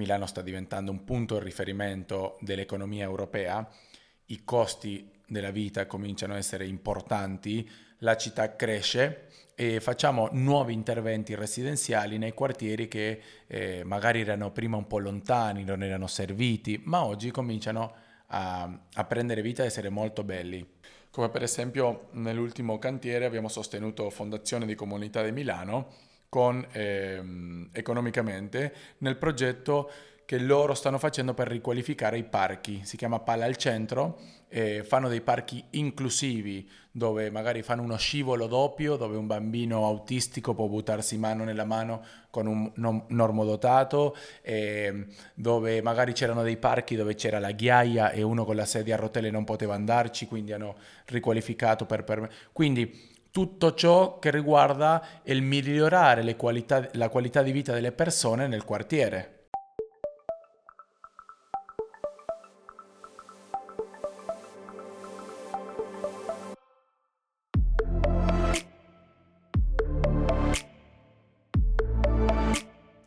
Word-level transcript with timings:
Milano 0.00 0.26
sta 0.26 0.40
diventando 0.40 0.90
un 0.90 1.04
punto 1.04 1.38
di 1.38 1.44
riferimento 1.44 2.38
dell'economia 2.40 3.04
europea, 3.04 3.68
i 4.26 4.44
costi 4.44 5.10
della 5.26 5.50
vita 5.50 5.86
cominciano 5.86 6.32
a 6.32 6.38
essere 6.38 6.66
importanti, 6.66 7.68
la 7.98 8.16
città 8.16 8.56
cresce 8.56 9.28
e 9.54 9.78
facciamo 9.78 10.30
nuovi 10.32 10.72
interventi 10.72 11.34
residenziali 11.34 12.16
nei 12.16 12.32
quartieri 12.32 12.88
che 12.88 13.20
eh, 13.46 13.82
magari 13.84 14.22
erano 14.22 14.50
prima 14.52 14.78
un 14.78 14.86
po' 14.86 14.98
lontani, 14.98 15.64
non 15.64 15.82
erano 15.82 16.06
serviti, 16.06 16.80
ma 16.84 17.04
oggi 17.04 17.30
cominciano 17.30 17.94
a, 18.28 18.80
a 18.94 19.04
prendere 19.04 19.42
vita 19.42 19.62
e 19.62 19.66
essere 19.66 19.90
molto 19.90 20.24
belli. 20.24 20.66
Come 21.10 21.28
per 21.28 21.42
esempio 21.42 22.08
nell'ultimo 22.12 22.78
cantiere 22.78 23.26
abbiamo 23.26 23.48
sostenuto 23.48 24.08
Fondazione 24.08 24.64
di 24.64 24.74
Comunità 24.74 25.22
di 25.22 25.32
Milano 25.32 26.08
con 26.30 26.64
ehm, 26.70 27.68
economicamente 27.72 28.72
nel 28.98 29.16
progetto 29.16 29.90
che 30.24 30.38
loro 30.38 30.74
stanno 30.74 30.98
facendo 30.98 31.34
per 31.34 31.48
riqualificare 31.48 32.16
i 32.16 32.22
parchi. 32.22 32.82
Si 32.84 32.96
chiama 32.96 33.18
Palla 33.18 33.46
al 33.46 33.56
Centro, 33.56 34.16
eh, 34.48 34.84
fanno 34.84 35.08
dei 35.08 35.22
parchi 35.22 35.64
inclusivi 35.70 36.70
dove 36.92 37.32
magari 37.32 37.62
fanno 37.62 37.82
uno 37.82 37.96
scivolo 37.96 38.46
doppio, 38.46 38.94
dove 38.94 39.16
un 39.16 39.26
bambino 39.26 39.84
autistico 39.86 40.54
può 40.54 40.68
buttarsi 40.68 41.18
mano 41.18 41.42
nella 41.42 41.64
mano 41.64 42.04
con 42.30 42.46
un 42.46 43.04
normodotato, 43.08 44.16
eh, 44.42 45.06
dove 45.34 45.82
magari 45.82 46.12
c'erano 46.12 46.44
dei 46.44 46.58
parchi 46.58 46.94
dove 46.94 47.16
c'era 47.16 47.40
la 47.40 47.50
ghiaia 47.50 48.12
e 48.12 48.22
uno 48.22 48.44
con 48.44 48.54
la 48.54 48.66
sedia 48.66 48.94
a 48.94 48.98
rotelle 48.98 49.32
non 49.32 49.42
poteva 49.42 49.74
andarci, 49.74 50.26
quindi 50.26 50.52
hanno 50.52 50.76
riqualificato 51.06 51.86
per... 51.86 52.04
per... 52.04 52.32
Quindi 52.52 53.09
tutto 53.30 53.74
ciò 53.74 54.18
che 54.18 54.30
riguarda 54.30 55.02
il 55.24 55.42
migliorare 55.42 56.22
qualità, 56.36 56.88
la 56.92 57.08
qualità 57.08 57.42
di 57.42 57.52
vita 57.52 57.72
delle 57.72 57.92
persone 57.92 58.46
nel 58.46 58.64
quartiere. 58.64 59.36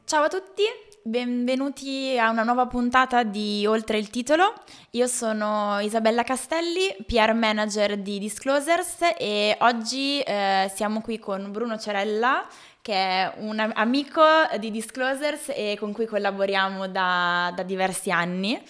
Ciao 0.06 0.26
a 0.26 0.28
tutti, 0.28 0.64
benvenuti 1.06 2.18
a 2.18 2.30
una 2.30 2.44
nuova 2.44 2.66
puntata 2.66 3.24
di 3.24 3.66
Oltre 3.66 3.98
il 3.98 4.10
titolo. 4.10 4.54
Io 4.92 5.06
sono 5.08 5.80
Isabella 5.82 6.24
Castelli, 6.24 6.96
PR 7.06 7.34
manager 7.34 7.98
di 7.98 8.20
Disclosers 8.20 9.14
e 9.18 9.58
oggi 9.60 10.22
eh, 10.22 10.72
siamo 10.74 11.02
qui 11.02 11.20
con 11.20 11.52
Bruno 11.52 11.78
Cerella 11.78 12.48
che 12.82 12.94
è 12.94 13.34
un 13.38 13.60
amico 13.76 14.24
di 14.60 14.72
Disclosers 14.72 15.50
e 15.50 15.76
con 15.78 15.92
cui 15.92 16.06
collaboriamo 16.06 16.88
da, 16.88 17.52
da 17.54 17.64
diversi 17.64 18.10
anni. 18.10 18.62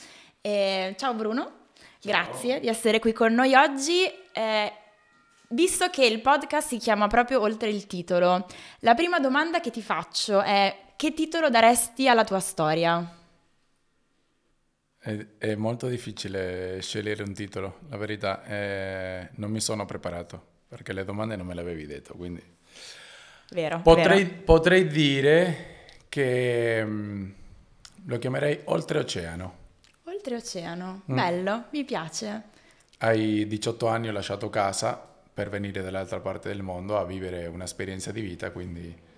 E, 0.41 0.95
ciao 0.97 1.13
Bruno, 1.13 1.41
ciao. 1.43 2.11
grazie 2.11 2.59
di 2.59 2.67
essere 2.67 2.99
qui 2.99 3.13
con 3.13 3.33
noi 3.33 3.53
oggi. 3.53 4.11
Eh, 4.31 4.73
Visto 5.53 5.87
che 5.91 6.03
il 6.03 6.19
podcast 6.19 6.69
si 6.69 6.77
chiama 6.77 7.05
proprio 7.05 7.39
Oltre 7.39 7.69
il 7.69 7.85
titolo, 7.85 8.47
la 8.79 8.95
prima 8.95 9.19
domanda 9.19 9.59
che 9.59 9.69
ti 9.69 9.83
faccio 9.83 10.41
è 10.41 10.82
che 10.95 11.13
titolo 11.13 11.49
daresti 11.49 12.07
alla 12.07 12.23
tua 12.23 12.39
storia? 12.39 13.17
È, 14.97 15.25
è 15.37 15.55
molto 15.55 15.87
difficile 15.87 16.81
scegliere 16.81 17.23
un 17.23 17.33
titolo, 17.33 17.79
la 17.89 17.97
verità, 17.97 18.43
è... 18.43 19.29
non 19.35 19.51
mi 19.51 19.59
sono 19.59 19.85
preparato 19.85 20.51
perché 20.73 20.91
le 20.91 21.05
domande 21.05 21.35
non 21.35 21.45
me 21.45 21.53
le 21.53 21.61
avevi 21.61 21.85
detto, 21.85 22.15
quindi... 22.15 22.41
Vero. 23.51 23.81
Potrei, 23.81 24.23
vero. 24.23 24.41
potrei 24.43 24.87
dire 24.87 25.85
che 26.09 26.83
mm, 26.83 27.31
lo 28.05 28.17
chiamerei 28.17 28.61
Oltreoceano. 28.63 29.57
Oltreoceano, 30.05 31.03
mm. 31.11 31.15
bello, 31.15 31.65
mi 31.69 31.83
piace. 31.83 32.41
Hai 32.97 33.45
18 33.45 33.87
anni, 33.87 34.07
ho 34.07 34.11
lasciato 34.11 34.49
casa 34.49 34.99
per 35.31 35.49
venire 35.49 35.83
dall'altra 35.83 36.19
parte 36.19 36.47
del 36.47 36.63
mondo 36.63 36.97
a 36.97 37.05
vivere 37.05 37.45
un'esperienza 37.45 38.11
di 38.11 38.21
vita, 38.21 38.49
quindi... 38.51 39.11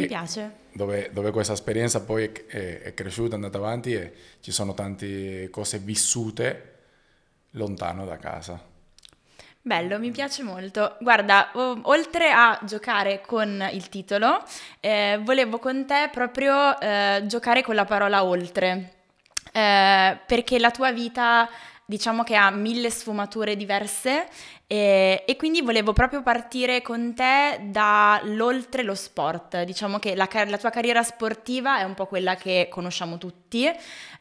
Mi 0.00 0.06
piace. 0.06 0.60
Dove, 0.72 1.10
dove, 1.12 1.30
questa 1.30 1.52
esperienza 1.52 2.02
poi 2.02 2.24
è, 2.24 2.80
è, 2.82 2.94
cresciuta, 2.94 3.32
è 3.32 3.34
andata 3.34 3.58
avanti 3.58 3.94
e 3.94 4.12
ci 4.40 4.50
sono 4.50 4.74
tante 4.74 5.50
cose 5.50 5.78
vissute 5.78 6.70
lontano 7.50 8.04
da 8.04 8.16
casa. 8.16 8.70
Bello, 9.64 9.98
mi 9.98 10.10
piace 10.10 10.42
molto. 10.42 10.96
Guarda, 11.00 11.50
oltre 11.54 12.32
a 12.32 12.58
giocare 12.64 13.20
con 13.24 13.68
il 13.72 13.88
titolo, 13.88 14.42
eh, 14.80 15.20
volevo 15.22 15.58
con 15.58 15.86
te 15.86 16.08
proprio 16.10 16.80
eh, 16.80 17.22
giocare 17.26 17.62
con 17.62 17.76
la 17.76 17.84
parola 17.84 18.24
oltre, 18.24 18.94
eh, 19.52 20.18
perché 20.26 20.58
la 20.58 20.72
tua 20.72 20.90
vita 20.90 21.48
diciamo 21.92 22.22
che 22.22 22.36
ha 22.36 22.50
mille 22.50 22.88
sfumature 22.88 23.54
diverse 23.54 24.26
e, 24.66 25.24
e, 25.26 25.36
quindi 25.36 25.60
volevo 25.60 25.92
proprio 25.92 26.22
partire 26.22 26.80
con 26.80 27.14
te 27.14 27.60
dall'oltre 27.64 28.82
lo 28.82 28.94
sport. 28.94 29.64
Diciamo 29.64 29.98
che 29.98 30.14
la, 30.14 30.26
la, 30.46 30.56
tua 30.56 30.70
carriera 30.70 31.02
sportiva 31.02 31.80
è 31.80 31.82
un 31.82 31.92
po' 31.92 32.06
quella 32.06 32.34
che 32.34 32.68
conosciamo 32.70 33.18
tutti. 33.18 33.66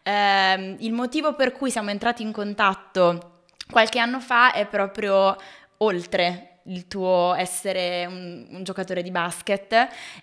Eh, 0.03 0.75
il 0.79 0.91
motivo 0.91 1.33
per 1.33 1.53
cui 1.53 1.71
siamo 1.71 1.91
entrati 1.91 2.23
in 2.23 2.33
contatto 2.33 3.43
qualche 3.69 3.99
anno 3.99 4.19
fa 4.19 4.51
è 4.51 4.65
proprio 4.65 5.38
oltre 5.77 6.59
il 6.65 6.88
tuo 6.88 7.33
essere 7.35 8.05
un, 8.05 8.47
un 8.49 8.63
giocatore 8.65 9.01
di 9.01 9.11
basket 9.11 9.71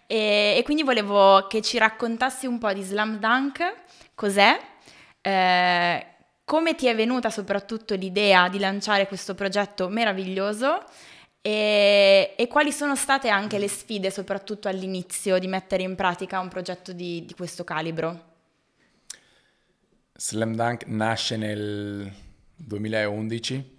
e, 0.06 0.54
e, 0.56 0.62
quindi 0.64 0.82
volevo 0.82 1.46
che 1.46 1.62
ci 1.62 1.78
raccontassi 1.78 2.44
un 2.44 2.58
po' 2.58 2.72
di 2.74 2.82
Slam 2.82 3.18
Dunk, 3.18 3.74
cos'è, 4.14 4.60
eh, 5.22 6.06
come 6.48 6.74
ti 6.74 6.86
è 6.86 6.96
venuta 6.96 7.28
soprattutto 7.28 7.94
l'idea 7.94 8.48
di 8.48 8.58
lanciare 8.58 9.06
questo 9.06 9.34
progetto 9.34 9.90
meraviglioso 9.90 10.82
e, 11.42 12.32
e, 12.38 12.46
quali 12.48 12.72
sono 12.72 12.96
state 12.96 13.28
anche 13.28 13.58
le 13.58 13.68
sfide, 13.68 14.10
soprattutto 14.10 14.66
all'inizio, 14.66 15.38
di 15.38 15.46
mettere 15.46 15.82
in 15.82 15.94
pratica 15.94 16.40
un 16.40 16.48
progetto 16.48 16.94
di, 16.94 17.26
di 17.26 17.34
questo 17.34 17.64
calibro? 17.64 18.36
Slam 20.14 20.54
Dunk 20.54 20.86
nasce 20.86 21.36
nel 21.36 22.10
2011 22.56 23.76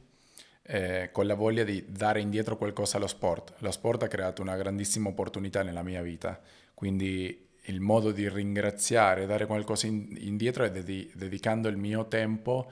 eh, 0.61 1.09
con 1.11 1.25
la 1.25 1.33
voglia 1.33 1.63
di 1.63 1.83
dare 1.87 2.21
indietro 2.21 2.55
qualcosa 2.55 2.97
allo 2.97 3.07
sport. 3.07 3.55
Lo 3.61 3.71
sport 3.71 4.03
ha 4.03 4.07
creato 4.07 4.43
una 4.43 4.55
grandissima 4.55 5.09
opportunità 5.09 5.63
nella 5.63 5.81
mia 5.81 6.03
vita, 6.03 6.39
quindi 6.75 7.48
il 7.69 7.79
modo 7.79 8.11
di 8.11 8.27
ringraziare, 8.27 9.25
dare 9.25 9.45
qualcosa 9.45 9.87
in, 9.87 10.15
indietro 10.17 10.63
è 10.63 10.71
dedi- 10.71 11.09
dedicando 11.13 11.67
il 11.67 11.77
mio 11.77 12.07
tempo 12.07 12.69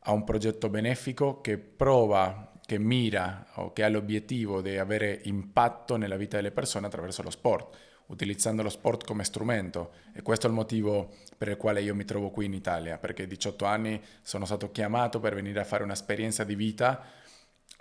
a 0.00 0.12
un 0.12 0.24
progetto 0.24 0.68
benefico 0.68 1.40
che 1.40 1.58
prova, 1.58 2.52
che 2.66 2.78
mira 2.78 3.46
o 3.54 3.72
che 3.72 3.84
ha 3.84 3.88
l'obiettivo 3.88 4.60
di 4.60 4.76
avere 4.76 5.20
impatto 5.24 5.96
nella 5.96 6.16
vita 6.16 6.36
delle 6.36 6.50
persone 6.50 6.86
attraverso 6.86 7.22
lo 7.22 7.30
sport, 7.30 7.76
utilizzando 8.06 8.62
lo 8.62 8.68
sport 8.68 9.04
come 9.04 9.22
strumento. 9.22 9.92
E 10.12 10.22
questo 10.22 10.46
è 10.46 10.50
il 10.50 10.56
motivo 10.56 11.14
per 11.38 11.48
il 11.48 11.56
quale 11.56 11.80
io 11.80 11.94
mi 11.94 12.04
trovo 12.04 12.30
qui 12.30 12.46
in 12.46 12.54
Italia, 12.54 12.98
perché 12.98 13.22
a 13.22 13.26
18 13.26 13.64
anni 13.64 14.00
sono 14.22 14.44
stato 14.44 14.72
chiamato 14.72 15.20
per 15.20 15.34
venire 15.34 15.60
a 15.60 15.64
fare 15.64 15.84
un'esperienza 15.84 16.42
di 16.42 16.56
vita 16.56 17.20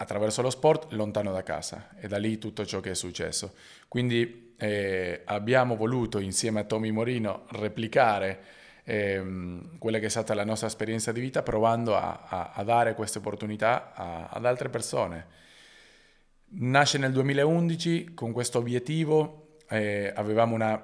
attraverso 0.01 0.41
lo 0.41 0.49
sport 0.49 0.91
lontano 0.93 1.31
da 1.31 1.43
casa 1.43 1.89
e 1.99 2.07
da 2.07 2.17
lì 2.17 2.39
tutto 2.39 2.65
ciò 2.65 2.79
che 2.79 2.91
è 2.91 2.95
successo. 2.95 3.53
Quindi 3.87 4.55
eh, 4.57 5.21
abbiamo 5.25 5.75
voluto 5.75 6.19
insieme 6.19 6.61
a 6.61 6.63
Tommy 6.63 6.89
Morino 6.89 7.45
replicare 7.51 8.39
ehm, 8.83 9.77
quella 9.77 9.99
che 9.99 10.07
è 10.07 10.09
stata 10.09 10.33
la 10.33 10.43
nostra 10.43 10.67
esperienza 10.67 11.11
di 11.11 11.19
vita 11.19 11.43
provando 11.43 11.95
a, 11.95 12.25
a, 12.27 12.51
a 12.53 12.63
dare 12.63 12.95
queste 12.95 13.19
opportunità 13.19 13.93
a, 13.93 14.27
ad 14.29 14.45
altre 14.45 14.69
persone. 14.69 15.39
Nasce 16.53 16.97
nel 16.97 17.11
2011 17.11 18.13
con 18.15 18.31
questo 18.31 18.57
obiettivo, 18.57 19.57
eh, 19.69 20.11
avevamo 20.15 20.55
una 20.55 20.83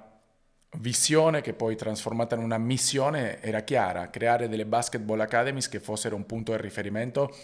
visione 0.79 1.41
che 1.41 1.53
poi 1.53 1.75
trasformata 1.75 2.35
in 2.35 2.44
una 2.44 2.59
missione 2.59 3.41
era 3.41 3.61
chiara, 3.61 4.12
creare 4.12 4.47
delle 4.47 4.65
basketball 4.65 5.19
academies 5.19 5.69
che 5.69 5.80
fossero 5.80 6.15
un 6.15 6.25
punto 6.25 6.51
di 6.51 6.62
riferimento 6.62 7.36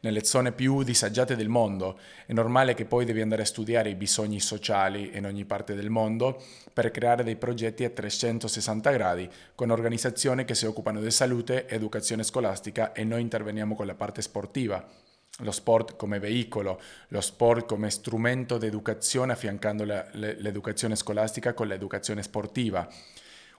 nelle 0.00 0.24
zone 0.24 0.52
più 0.52 0.82
disagiate 0.82 1.36
del 1.36 1.48
mondo. 1.48 1.98
È 2.26 2.32
normale 2.32 2.74
che 2.74 2.84
poi 2.84 3.04
devi 3.04 3.20
andare 3.20 3.42
a 3.42 3.46
studiare 3.46 3.90
i 3.90 3.94
bisogni 3.94 4.40
sociali 4.40 5.10
in 5.14 5.26
ogni 5.26 5.44
parte 5.44 5.74
del 5.74 5.90
mondo 5.90 6.42
per 6.72 6.90
creare 6.90 7.24
dei 7.24 7.36
progetti 7.36 7.84
a 7.84 7.90
360 7.90 8.90
gradi 8.90 9.30
con 9.54 9.70
organizzazioni 9.70 10.44
che 10.44 10.54
si 10.54 10.66
occupano 10.66 11.00
di 11.00 11.10
salute, 11.10 11.68
educazione 11.68 12.22
scolastica 12.22 12.92
e 12.92 13.04
noi 13.04 13.20
interveniamo 13.20 13.74
con 13.74 13.86
la 13.86 13.94
parte 13.94 14.22
sportiva 14.22 14.84
lo 15.42 15.52
sport 15.52 15.96
come 15.96 16.18
veicolo, 16.18 16.80
lo 17.08 17.20
sport 17.20 17.66
come 17.66 17.88
strumento 17.88 18.58
di 18.58 18.66
educazione 18.66 19.32
affiancando 19.32 19.84
la, 19.84 20.06
le, 20.12 20.34
l'educazione 20.38 20.96
scolastica 20.96 21.54
con 21.54 21.66
l'educazione 21.66 22.22
sportiva. 22.22 22.86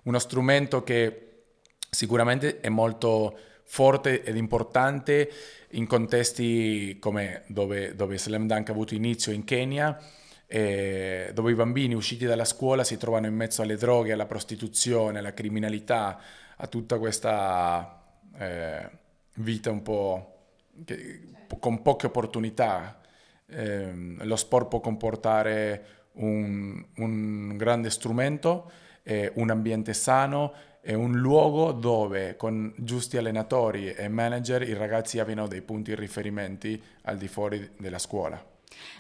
Uno 0.04 0.20
strumento 0.20 0.84
che 0.84 1.44
sicuramente 1.90 2.60
è 2.60 2.70
molto 2.70 3.38
forte 3.72 4.22
ed 4.24 4.36
importante 4.36 5.32
in 5.70 5.88
contesti 5.88 6.98
come 7.00 7.44
dove, 7.48 7.96
dove 7.96 8.18
Slam 8.18 8.46
Dunk 8.46 8.68
ha 8.68 8.74
avuto 8.74 8.96
inizio 8.96 9.32
in 9.32 9.46
Kenya, 9.46 9.98
eh, 10.46 11.32
dove 11.34 11.52
i 11.52 11.56
bambini 11.56 11.94
usciti 11.94 12.26
dalla 12.26 12.44
scuola 12.44 12.84
si 12.84 12.98
trovano 12.98 13.28
in 13.28 13.34
mezzo 13.34 13.62
alle 13.62 13.78
droghe, 13.78 14.12
alla 14.12 14.26
prostituzione, 14.26 15.20
alla 15.20 15.34
criminalità, 15.34 16.20
a 16.58 16.68
tutta 16.68 17.00
questa 17.00 18.04
eh, 18.38 18.90
vita 19.36 19.72
un 19.72 19.82
po' 19.84 20.36
che, 20.84 21.22
con 21.58 21.82
poche 21.82 22.08
opportunità. 22.08 23.00
Eh, 23.48 23.94
lo 24.18 24.36
sport 24.36 24.68
può 24.68 24.82
comportare 24.82 26.10
un, 26.16 26.86
un 26.98 27.56
grande 27.56 27.90
strumento, 27.90 28.70
eh, 29.04 29.32
un 29.36 29.50
ambiente 29.50 29.94
sano 29.94 30.54
e 30.82 30.96
un 30.96 31.20
luogo 31.20 31.72
dove 31.72 32.36
con 32.36 32.74
giusti 32.76 33.18
allenatori 33.18 33.94
e 33.94 34.08
manager 34.08 34.64
i 34.64 34.74
ragazzi 34.74 35.20
abbiano 35.20 35.48
dei 35.48 35.62
punti 35.62 35.94
di 35.94 36.00
riferimento 36.00 36.68
al 37.04 37.18
di 37.18 37.28
fuori 37.28 37.72
della 37.78 38.00
scuola. 38.00 38.44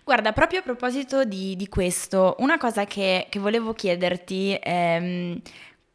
Guarda, 0.03 0.31
proprio 0.31 0.59
a 0.59 0.63
proposito 0.63 1.23
di, 1.23 1.55
di 1.55 1.67
questo, 1.67 2.35
una 2.39 2.57
cosa 2.57 2.85
che, 2.85 3.27
che 3.29 3.39
volevo 3.39 3.73
chiederti 3.73 4.53
è 4.53 4.97
ehm, 4.99 5.41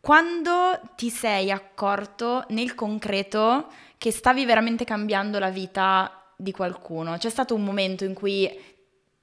quando 0.00 0.78
ti 0.94 1.10
sei 1.10 1.50
accorto 1.50 2.44
nel 2.50 2.76
concreto 2.76 3.66
che 3.98 4.12
stavi 4.12 4.44
veramente 4.44 4.84
cambiando 4.84 5.40
la 5.40 5.50
vita 5.50 6.30
di 6.36 6.52
qualcuno? 6.52 7.16
C'è 7.16 7.28
stato 7.28 7.56
un 7.56 7.64
momento 7.64 8.04
in 8.04 8.14
cui 8.14 8.48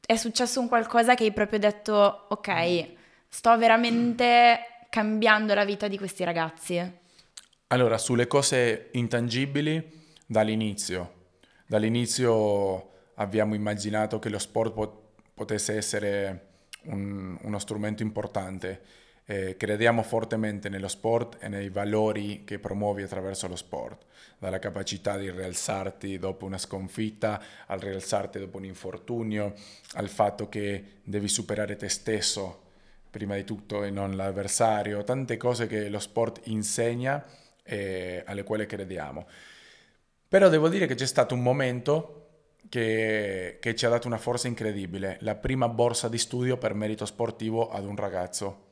è 0.05 0.15
successo 0.17 0.59
un 0.59 0.67
qualcosa 0.67 1.15
che 1.15 1.23
hai 1.23 1.31
proprio 1.31 1.59
detto, 1.59 2.25
ok, 2.27 2.87
sto 3.29 3.57
veramente 3.57 4.59
cambiando 4.93 5.55
la 5.55 5.65
vita 5.65 5.87
di 5.87 5.97
questi 5.97 6.23
ragazzi? 6.23 6.79
Allora, 7.69 7.97
sulle 7.97 8.27
cose 8.27 8.89
intangibili, 8.91 9.83
dall'inizio. 10.27 11.13
Dall'inizio 11.65 12.91
abbiamo 13.15 13.55
immaginato 13.55 14.19
che 14.19 14.29
lo 14.29 14.37
sport 14.37 14.71
pot- 14.71 15.01
potesse 15.33 15.75
essere 15.75 16.49
un, 16.83 17.35
uno 17.41 17.57
strumento 17.57 18.03
importante. 18.03 18.81
Eh, 19.25 19.57
crediamo 19.57 20.03
fortemente 20.03 20.69
nello 20.69 20.87
sport 20.87 21.37
e 21.41 21.47
nei 21.47 21.69
valori 21.69 22.43
che 22.43 22.59
promuovi 22.59 23.01
attraverso 23.01 23.47
lo 23.47 23.55
sport, 23.55 24.05
dalla 24.37 24.59
capacità 24.59 25.17
di 25.17 25.31
rialzarti 25.31 26.19
dopo 26.19 26.45
una 26.45 26.59
sconfitta, 26.59 27.41
al 27.65 27.79
rialzarti 27.79 28.37
dopo 28.37 28.57
un 28.57 28.65
infortunio, 28.65 29.55
al 29.93 30.09
fatto 30.09 30.49
che 30.49 30.99
devi 31.03 31.27
superare 31.27 31.77
te 31.77 31.89
stesso 31.89 32.62
prima 33.13 33.35
di 33.35 33.43
tutto 33.43 33.83
e 33.83 33.91
non 33.91 34.15
l'avversario, 34.15 35.03
tante 35.03 35.37
cose 35.37 35.67
che 35.67 35.87
lo 35.87 35.99
sport 35.99 36.47
insegna 36.47 37.23
e 37.61 38.23
alle 38.25 38.41
quali 38.41 38.65
crediamo. 38.65 39.27
Però 40.27 40.49
devo 40.49 40.67
dire 40.67 40.87
che 40.87 40.95
c'è 40.95 41.05
stato 41.05 41.35
un 41.35 41.43
momento 41.43 42.21
che, 42.69 43.59
che, 43.61 43.75
ci 43.75 43.85
ha 43.85 43.89
dato 43.89 44.07
una 44.07 44.17
forza 44.17 44.47
incredibile, 44.47 45.17
la 45.21 45.35
prima 45.35 45.69
borsa 45.69 46.09
di 46.09 46.17
studio 46.17 46.57
per 46.57 46.73
merito 46.73 47.05
sportivo 47.05 47.69
ad 47.69 47.85
un 47.85 47.95
ragazzo. 47.95 48.71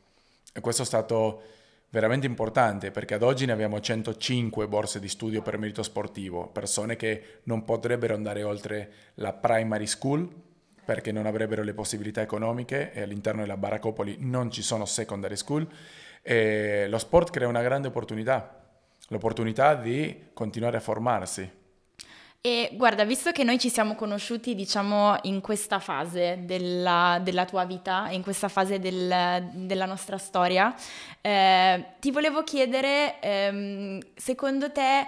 E 0.51 0.59
questo 0.59 0.81
è 0.81 0.85
stato 0.85 1.43
veramente 1.89 2.25
importante 2.25 2.89
perché 2.89 3.13
ad 3.13 3.21
oggi 3.21 3.45
ne 3.45 3.51
abbiamo 3.51 3.79
105 3.79 4.67
borse 4.67 4.99
di 4.99 5.07
studio 5.07 5.43
per 5.43 5.59
merito 5.59 5.83
sportivo, 5.83 6.47
persone 6.47 6.95
che 6.95 7.41
non 7.43 7.63
potrebbero 7.63 8.15
andare 8.15 8.41
oltre 8.41 8.91
la 9.15 9.33
primary 9.33 9.85
school 9.85 10.27
perché 10.91 11.13
non 11.13 11.25
avrebbero 11.25 11.63
le 11.63 11.73
possibilità 11.73 12.19
economiche 12.19 12.91
e 12.91 13.01
all'interno 13.01 13.39
della 13.39 13.55
Baracopoli 13.55 14.17
non 14.19 14.51
ci 14.51 14.61
sono 14.61 14.83
secondary 14.83 15.37
school. 15.37 15.65
E 16.21 16.85
lo 16.89 16.97
sport 16.97 17.29
crea 17.29 17.47
una 17.47 17.61
grande 17.61 17.87
opportunità, 17.87 18.61
l'opportunità 19.07 19.75
di 19.75 20.31
continuare 20.33 20.75
a 20.75 20.81
formarsi 20.81 21.59
e 22.43 22.71
guarda, 22.73 23.05
visto 23.05 23.31
che 23.31 23.43
noi 23.43 23.59
ci 23.59 23.69
siamo 23.69 23.93
conosciuti, 23.93 24.55
diciamo, 24.55 25.15
in 25.23 25.41
questa 25.41 25.77
fase 25.77 26.39
della, 26.41 27.19
della 27.21 27.45
tua 27.45 27.65
vita, 27.65 28.09
in 28.09 28.23
questa 28.23 28.47
fase 28.47 28.79
del, 28.79 29.47
della 29.53 29.85
nostra 29.85 30.17
storia, 30.17 30.73
eh, 31.21 31.85
ti 31.99 32.09
volevo 32.09 32.43
chiedere, 32.43 33.19
ehm, 33.21 33.99
secondo 34.15 34.71
te, 34.71 35.05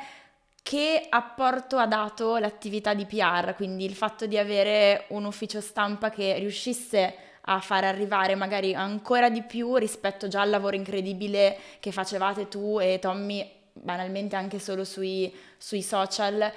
che 0.63 1.06
apporto 1.10 1.77
ha 1.77 1.86
dato 1.86 2.38
l'attività 2.38 2.94
di 2.94 3.06
PR, 3.06 3.54
quindi 3.56 3.86
il 3.86 3.94
fatto 3.94 4.25
di 4.25 4.38
avere 4.38 5.06
un 5.10 5.25
ufficio 5.25 5.62
stampa 5.62 6.10
che 6.10 6.39
riuscisse 6.39 7.15
a 7.42 7.60
far 7.60 7.83
arrivare 7.83 8.36
magari 8.36 8.74
ancora 8.74 9.30
di 9.30 9.44
più 9.44 9.75
rispetto 9.75 10.30
già 10.30 10.42
al 10.42 10.50
lavoro 10.50 10.77
incredibile 10.77 11.57
che 11.81 11.92
facevate 11.92 12.48
tu 12.48 12.80
e 12.80 13.00
Tommy 13.00 13.45
banalmente 13.74 14.38
anche 14.38 14.60
solo 14.60 14.86
sui, 14.86 15.31
sui 15.57 15.81
social, 15.81 16.51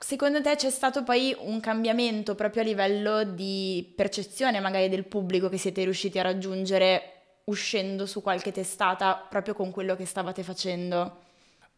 Secondo 0.00 0.40
te 0.40 0.54
c'è 0.54 0.70
stato 0.70 1.02
poi 1.02 1.34
un 1.40 1.58
cambiamento 1.58 2.36
proprio 2.36 2.62
a 2.62 2.64
livello 2.64 3.24
di 3.24 3.92
percezione 3.96 4.60
magari 4.60 4.88
del 4.88 5.04
pubblico 5.04 5.48
che 5.48 5.56
siete 5.56 5.82
riusciti 5.82 6.20
a 6.20 6.22
raggiungere 6.22 7.14
uscendo 7.46 8.06
su 8.06 8.22
qualche 8.22 8.52
testata 8.52 9.16
proprio 9.16 9.54
con 9.54 9.72
quello 9.72 9.96
che 9.96 10.04
stavate 10.04 10.44
facendo? 10.44 11.26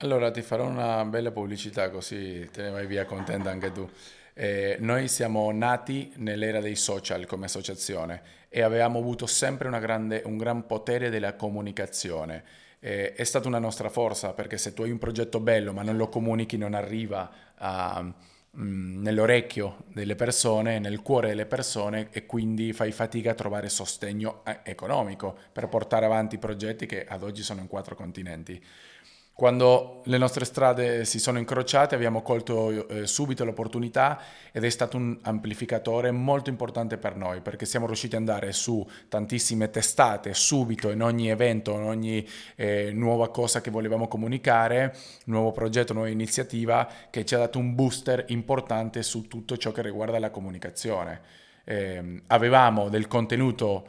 Allora 0.02 0.30
ti 0.30 0.40
farò 0.40 0.66
una 0.66 1.04
bella 1.04 1.30
pubblicità 1.30 1.90
così 1.90 2.48
te 2.50 2.62
ne 2.62 2.70
vai 2.70 2.86
via 2.86 3.04
contenta 3.04 3.50
anche 3.50 3.70
tu. 3.70 3.86
Eh, 4.32 4.78
noi 4.80 5.08
siamo 5.08 5.52
nati 5.52 6.10
nell'era 6.16 6.60
dei 6.60 6.74
social 6.74 7.26
come 7.26 7.44
associazione 7.44 8.22
e 8.48 8.62
avevamo 8.62 8.98
avuto 8.98 9.26
sempre 9.26 9.68
grande, 9.78 10.22
un 10.24 10.38
gran 10.38 10.64
potere 10.64 11.10
della 11.10 11.34
comunicazione 11.36 12.44
eh, 12.78 13.12
è 13.12 13.24
stata 13.24 13.46
una 13.46 13.58
nostra 13.58 13.90
forza 13.90 14.32
perché 14.32 14.56
se 14.56 14.72
tu 14.72 14.80
hai 14.82 14.90
un 14.90 14.96
progetto 14.96 15.38
bello 15.38 15.74
ma 15.74 15.82
non 15.82 15.98
lo 15.98 16.08
comunichi 16.08 16.56
non 16.56 16.72
arriva 16.72 17.30
a, 17.56 18.02
mm, 18.02 19.02
nell'orecchio 19.02 19.84
delle 19.88 20.14
persone, 20.14 20.78
nel 20.78 21.02
cuore 21.02 21.28
delle 21.28 21.44
persone 21.44 22.08
e 22.10 22.24
quindi 22.24 22.72
fai 22.72 22.92
fatica 22.92 23.32
a 23.32 23.34
trovare 23.34 23.68
sostegno 23.68 24.42
eh, 24.46 24.60
economico 24.62 25.36
per 25.52 25.68
portare 25.68 26.06
avanti 26.06 26.38
progetti 26.38 26.86
che 26.86 27.04
ad 27.04 27.22
oggi 27.22 27.42
sono 27.42 27.60
in 27.60 27.66
quattro 27.66 27.94
continenti. 27.94 28.64
Quando 29.40 30.02
le 30.04 30.18
nostre 30.18 30.44
strade 30.44 31.06
si 31.06 31.18
sono 31.18 31.38
incrociate 31.38 31.94
abbiamo 31.94 32.20
colto 32.20 32.86
eh, 32.86 33.06
subito 33.06 33.42
l'opportunità 33.42 34.20
ed 34.52 34.64
è 34.64 34.68
stato 34.68 34.98
un 34.98 35.16
amplificatore 35.22 36.10
molto 36.10 36.50
importante 36.50 36.98
per 36.98 37.16
noi 37.16 37.40
perché 37.40 37.64
siamo 37.64 37.86
riusciti 37.86 38.16
ad 38.16 38.20
andare 38.20 38.52
su 38.52 38.86
tantissime 39.08 39.70
testate 39.70 40.34
subito 40.34 40.90
in 40.90 41.00
ogni 41.00 41.30
evento, 41.30 41.72
in 41.72 41.84
ogni 41.84 42.28
eh, 42.54 42.90
nuova 42.92 43.30
cosa 43.30 43.62
che 43.62 43.70
volevamo 43.70 44.08
comunicare, 44.08 44.94
nuovo 45.24 45.52
progetto, 45.52 45.94
nuova 45.94 46.10
iniziativa 46.10 46.86
che 47.08 47.24
ci 47.24 47.34
ha 47.34 47.38
dato 47.38 47.58
un 47.58 47.74
booster 47.74 48.26
importante 48.28 49.02
su 49.02 49.26
tutto 49.26 49.56
ciò 49.56 49.72
che 49.72 49.80
riguarda 49.80 50.18
la 50.18 50.28
comunicazione. 50.28 51.18
Eh, 51.64 52.24
avevamo 52.26 52.90
del 52.90 53.08
contenuto 53.08 53.88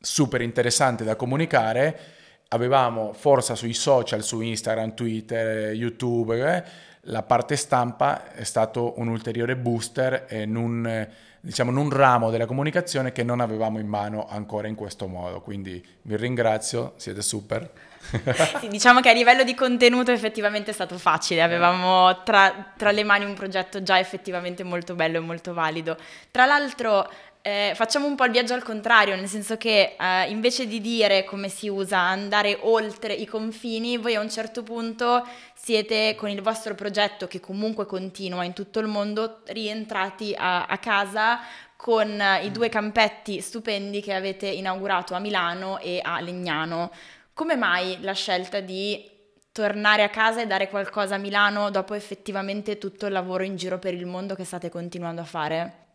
super 0.00 0.40
interessante 0.40 1.04
da 1.04 1.16
comunicare 1.16 2.15
avevamo 2.48 3.12
forza 3.12 3.54
sui 3.54 3.74
social, 3.74 4.22
su 4.22 4.40
Instagram, 4.40 4.94
Twitter, 4.94 5.72
YouTube, 5.72 6.56
eh, 6.56 6.64
la 7.08 7.22
parte 7.22 7.56
stampa 7.56 8.32
è 8.32 8.44
stato 8.44 8.94
un 8.96 9.08
ulteriore 9.08 9.56
booster 9.56 10.26
in 10.30 10.56
un, 10.56 11.08
diciamo, 11.40 11.70
in 11.70 11.76
un 11.76 11.90
ramo 11.90 12.30
della 12.30 12.46
comunicazione 12.46 13.12
che 13.12 13.22
non 13.22 13.40
avevamo 13.40 13.78
in 13.78 13.86
mano 13.86 14.26
ancora 14.28 14.66
in 14.66 14.74
questo 14.74 15.06
modo. 15.06 15.40
Quindi 15.40 15.84
vi 16.02 16.16
ringrazio, 16.16 16.94
siete 16.96 17.22
super. 17.22 17.70
sì, 18.60 18.68
diciamo 18.68 19.00
che 19.00 19.10
a 19.10 19.12
livello 19.12 19.44
di 19.44 19.54
contenuto 19.54 20.10
effettivamente 20.10 20.70
è 20.70 20.74
stato 20.74 20.98
facile, 20.98 21.42
avevamo 21.42 22.22
tra, 22.22 22.72
tra, 22.76 22.90
le 22.90 23.04
mani 23.04 23.24
un 23.24 23.34
progetto 23.34 23.82
già 23.82 23.98
effettivamente 23.98 24.62
molto 24.64 24.94
bello 24.94 25.18
e 25.18 25.20
molto 25.20 25.54
valido. 25.54 25.96
Tra 26.30 26.44
l'altro 26.44 27.08
eh, 27.46 27.74
facciamo 27.76 28.08
un 28.08 28.16
po' 28.16 28.24
il 28.24 28.32
viaggio 28.32 28.54
al 28.54 28.64
contrario, 28.64 29.14
nel 29.14 29.28
senso 29.28 29.56
che 29.56 29.94
eh, 29.96 30.28
invece 30.30 30.66
di 30.66 30.80
dire 30.80 31.22
come 31.22 31.48
si 31.48 31.68
usa 31.68 32.00
andare 32.00 32.58
oltre 32.62 33.12
i 33.12 33.24
confini, 33.24 33.98
voi 33.98 34.16
a 34.16 34.20
un 34.20 34.28
certo 34.28 34.64
punto 34.64 35.24
siete 35.54 36.16
con 36.16 36.28
il 36.28 36.42
vostro 36.42 36.74
progetto 36.74 37.28
che 37.28 37.38
comunque 37.38 37.86
continua 37.86 38.42
in 38.42 38.52
tutto 38.52 38.80
il 38.80 38.88
mondo, 38.88 39.42
rientrati 39.44 40.34
a, 40.36 40.66
a 40.66 40.78
casa 40.78 41.38
con 41.76 42.20
i 42.42 42.50
due 42.50 42.68
campetti 42.68 43.40
stupendi 43.40 44.00
che 44.00 44.12
avete 44.12 44.48
inaugurato 44.48 45.14
a 45.14 45.20
Milano 45.20 45.78
e 45.78 46.00
a 46.02 46.18
Legnano. 46.20 46.90
Come 47.32 47.54
mai 47.54 47.98
la 48.00 48.14
scelta 48.14 48.58
di 48.58 49.08
tornare 49.52 50.02
a 50.02 50.08
casa 50.08 50.40
e 50.40 50.48
dare 50.48 50.68
qualcosa 50.68 51.14
a 51.14 51.18
Milano 51.18 51.70
dopo 51.70 51.94
effettivamente 51.94 52.76
tutto 52.78 53.06
il 53.06 53.12
lavoro 53.12 53.44
in 53.44 53.54
giro 53.54 53.78
per 53.78 53.94
il 53.94 54.06
mondo 54.06 54.34
che 54.34 54.42
state 54.42 54.68
continuando 54.68 55.20
a 55.20 55.24
fare? 55.24 55.85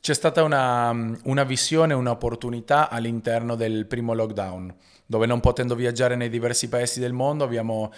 C'è 0.00 0.14
stata 0.14 0.42
una, 0.42 0.90
una 1.24 1.44
visione, 1.44 1.92
un'opportunità 1.92 2.88
all'interno 2.88 3.54
del 3.54 3.86
primo 3.86 4.14
lockdown, 4.14 4.74
dove 5.04 5.26
non 5.26 5.40
potendo 5.40 5.74
viaggiare 5.74 6.16
nei 6.16 6.30
diversi 6.30 6.70
paesi 6.70 7.00
del 7.00 7.12
mondo 7.12 7.44
abbiamo, 7.44 7.92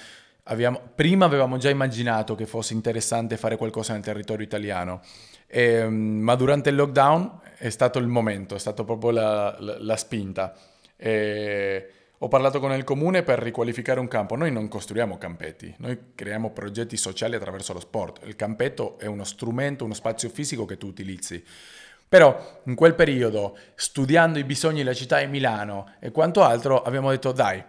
abbiamo, 0.45 0.81
prima 0.95 1.27
avevamo 1.27 1.59
già 1.59 1.71
immaginato 1.71 2.35
che 2.35 2.47
fosse 2.47 2.75
interessante 2.75 3.37
fare 3.37 3.57
qualcosa 3.57 3.93
nel 3.93 4.03
territorio 4.03 4.45
italiano, 4.45 5.01
e, 5.47 5.63
ehm, 5.63 5.95
ma 5.95 6.35
durante 6.35 6.71
il 6.71 6.77
lockdown 6.77 7.41
è 7.57 7.71
stato 7.71 8.01
il 8.01 8.09
momento, 8.09 8.57
è 8.57 8.59
stata 8.59 8.83
proprio 8.83 9.13
la, 9.13 9.57
la, 9.61 9.77
la 9.79 9.97
spinta. 9.97 10.57
E 10.97 11.91
ho 12.19 12.29
parlato 12.29 12.61
con 12.61 12.73
il 12.73 12.85
comune 12.85 13.25
per 13.25 13.41
riqualificare 13.41 13.99
un 13.99 14.07
campo. 14.07 14.37
Noi 14.37 14.53
non 14.53 14.69
costruiamo 14.69 15.19
campetti, 15.19 15.75
noi 15.79 15.99
creiamo 16.15 16.51
progetti 16.51 16.97
sociali 16.97 17.35
attraverso 17.35 17.73
lo 17.73 17.81
sport. 17.81 18.25
Il 18.27 18.37
campetto 18.37 18.97
è 18.99 19.07
uno 19.07 19.25
strumento, 19.25 19.85
uno 19.85 19.95
spazio 19.95 20.29
fisico 20.29 20.65
che 20.65 20.79
tu 20.79 20.87
utilizzi. 20.87 21.45
Però 22.13 22.61
in 22.65 22.75
quel 22.75 22.95
periodo, 22.95 23.57
studiando 23.75 24.39
i 24.39 24.45
bisogni 24.45 24.83
della 24.83 24.93
città 24.93 25.19
di 25.19 25.29
Milano 25.29 25.95
e 25.99 26.11
quanto 26.11 26.43
altro, 26.43 26.83
abbiamo 26.83 27.09
detto 27.09 27.33
dai, 27.33 27.65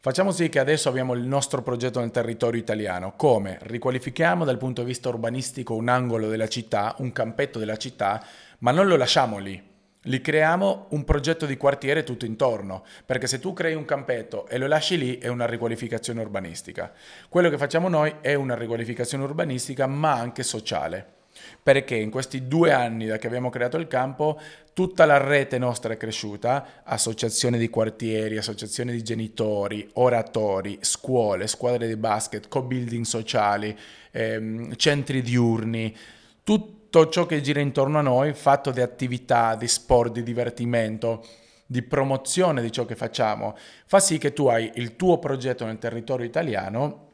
Facciamo 0.00 0.30
sì 0.30 0.48
che 0.48 0.60
adesso 0.60 0.88
abbiamo 0.88 1.14
il 1.14 1.22
nostro 1.22 1.62
progetto 1.62 1.98
nel 1.98 2.12
territorio 2.12 2.60
italiano. 2.60 3.14
Come? 3.16 3.58
Riqualifichiamo 3.60 4.44
dal 4.44 4.56
punto 4.56 4.82
di 4.82 4.86
vista 4.86 5.08
urbanistico 5.08 5.74
un 5.74 5.88
angolo 5.88 6.28
della 6.28 6.46
città, 6.46 6.94
un 6.98 7.10
campetto 7.10 7.58
della 7.58 7.76
città, 7.76 8.24
ma 8.58 8.70
non 8.70 8.86
lo 8.86 8.94
lasciamo 8.94 9.38
lì. 9.38 9.60
Li 10.02 10.20
creiamo 10.20 10.86
un 10.90 11.02
progetto 11.02 11.44
di 11.44 11.56
quartiere 11.56 12.04
tutto 12.04 12.24
intorno, 12.24 12.84
perché 13.04 13.26
se 13.26 13.40
tu 13.40 13.52
crei 13.52 13.74
un 13.74 13.84
campetto 13.84 14.46
e 14.46 14.58
lo 14.58 14.68
lasci 14.68 14.96
lì 14.96 15.18
è 15.18 15.26
una 15.26 15.46
riqualificazione 15.46 16.20
urbanistica. 16.20 16.92
Quello 17.28 17.50
che 17.50 17.58
facciamo 17.58 17.88
noi 17.88 18.14
è 18.20 18.34
una 18.34 18.54
riqualificazione 18.54 19.24
urbanistica, 19.24 19.88
ma 19.88 20.12
anche 20.12 20.44
sociale 20.44 21.16
perché 21.62 21.96
in 21.96 22.10
questi 22.10 22.46
due 22.46 22.72
anni 22.72 23.06
da 23.06 23.18
che 23.18 23.26
abbiamo 23.26 23.50
creato 23.50 23.76
il 23.76 23.86
campo 23.86 24.40
tutta 24.72 25.06
la 25.06 25.18
rete 25.18 25.58
nostra 25.58 25.92
è 25.92 25.96
cresciuta, 25.96 26.82
associazioni 26.84 27.58
di 27.58 27.68
quartieri, 27.68 28.36
associazioni 28.36 28.92
di 28.92 29.02
genitori, 29.02 29.88
oratori, 29.94 30.78
scuole, 30.82 31.48
squadre 31.48 31.88
di 31.88 31.96
basket, 31.96 32.46
co-building 32.46 33.04
sociali, 33.04 33.76
ehm, 34.12 34.76
centri 34.76 35.20
diurni, 35.20 35.92
tutto 36.44 37.08
ciò 37.08 37.26
che 37.26 37.40
gira 37.40 37.58
intorno 37.58 37.98
a 37.98 38.02
noi, 38.02 38.32
fatto 38.34 38.70
di 38.70 38.80
attività, 38.80 39.56
di 39.56 39.66
sport, 39.66 40.12
di 40.12 40.22
divertimento, 40.22 41.26
di 41.66 41.82
promozione 41.82 42.62
di 42.62 42.70
ciò 42.70 42.86
che 42.86 42.94
facciamo, 42.94 43.56
fa 43.84 43.98
sì 43.98 44.16
che 44.16 44.32
tu 44.32 44.46
hai 44.46 44.70
il 44.76 44.94
tuo 44.94 45.18
progetto 45.18 45.66
nel 45.66 45.78
territorio 45.78 46.24
italiano 46.24 47.07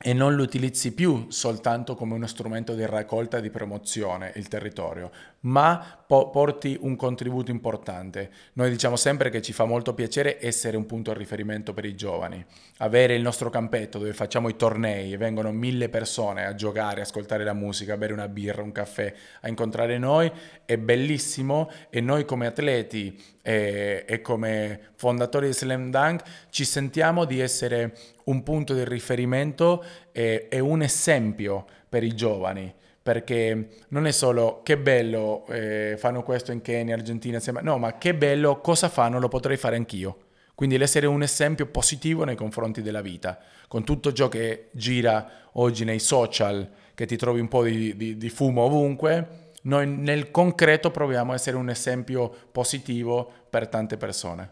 e 0.00 0.12
non 0.12 0.36
lo 0.36 0.44
utilizzi 0.44 0.92
più 0.92 1.26
soltanto 1.28 1.96
come 1.96 2.14
uno 2.14 2.28
strumento 2.28 2.74
di 2.74 2.86
raccolta 2.86 3.38
e 3.38 3.40
di 3.40 3.50
promozione 3.50 4.32
il 4.36 4.46
territorio, 4.46 5.10
ma 5.40 6.02
po- 6.06 6.30
porti 6.30 6.76
un 6.80 6.96
contributo 6.96 7.50
importante. 7.50 8.30
Noi 8.54 8.70
diciamo 8.70 8.96
sempre 8.96 9.30
che 9.30 9.40
ci 9.40 9.52
fa 9.52 9.64
molto 9.64 9.94
piacere 9.94 10.44
essere 10.44 10.76
un 10.76 10.86
punto 10.86 11.12
di 11.12 11.18
riferimento 11.18 11.72
per 11.72 11.84
i 11.84 11.94
giovani, 11.94 12.44
avere 12.78 13.14
il 13.14 13.22
nostro 13.22 13.50
campetto 13.50 13.98
dove 13.98 14.12
facciamo 14.12 14.48
i 14.48 14.56
tornei 14.56 15.12
e 15.12 15.16
vengono 15.16 15.52
mille 15.52 15.88
persone 15.88 16.44
a 16.44 16.54
giocare, 16.54 17.02
ascoltare 17.02 17.44
la 17.44 17.52
musica, 17.52 17.94
a 17.94 17.96
bere 17.96 18.12
una 18.12 18.28
birra, 18.28 18.62
un 18.62 18.72
caffè, 18.72 19.12
a 19.42 19.48
incontrare 19.48 19.98
noi, 19.98 20.30
è 20.64 20.76
bellissimo 20.76 21.70
e 21.90 22.00
noi 22.00 22.24
come 22.24 22.46
atleti 22.46 23.16
e, 23.42 24.04
e 24.06 24.20
come 24.20 24.80
fondatori 24.94 25.46
di 25.46 25.52
Slam 25.52 25.90
Dunk 25.90 26.22
ci 26.50 26.64
sentiamo 26.64 27.24
di 27.24 27.40
essere 27.40 27.96
un 28.24 28.42
punto 28.42 28.74
di 28.74 28.84
riferimento 28.84 29.84
e, 30.10 30.48
e 30.50 30.58
un 30.58 30.82
esempio 30.82 31.64
per 31.88 32.02
i 32.02 32.14
giovani 32.14 32.74
perché 33.08 33.68
non 33.88 34.06
è 34.06 34.10
solo 34.10 34.60
che 34.62 34.76
bello 34.76 35.46
eh, 35.46 35.94
fanno 35.96 36.22
questo 36.22 36.52
in 36.52 36.60
Kenya, 36.60 36.94
Argentina, 36.94 37.40
no, 37.62 37.78
ma 37.78 37.96
che 37.96 38.14
bello 38.14 38.60
cosa 38.60 38.90
fanno, 38.90 39.18
lo 39.18 39.28
potrei 39.28 39.56
fare 39.56 39.76
anch'io. 39.76 40.24
Quindi 40.54 40.76
l'essere 40.76 41.06
un 41.06 41.22
esempio 41.22 41.64
positivo 41.68 42.24
nei 42.24 42.36
confronti 42.36 42.82
della 42.82 43.00
vita, 43.00 43.38
con 43.66 43.82
tutto 43.82 44.12
ciò 44.12 44.28
che 44.28 44.68
gira 44.72 45.26
oggi 45.52 45.84
nei 45.84 46.00
social, 46.00 46.70
che 46.92 47.06
ti 47.06 47.16
trovi 47.16 47.40
un 47.40 47.48
po' 47.48 47.62
di, 47.62 47.96
di, 47.96 48.18
di 48.18 48.28
fumo 48.28 48.64
ovunque, 48.64 49.52
noi 49.62 49.86
nel 49.86 50.30
concreto 50.30 50.90
proviamo 50.90 51.32
a 51.32 51.34
essere 51.34 51.56
un 51.56 51.70
esempio 51.70 52.30
positivo 52.52 53.32
per 53.48 53.68
tante 53.68 53.96
persone. 53.96 54.50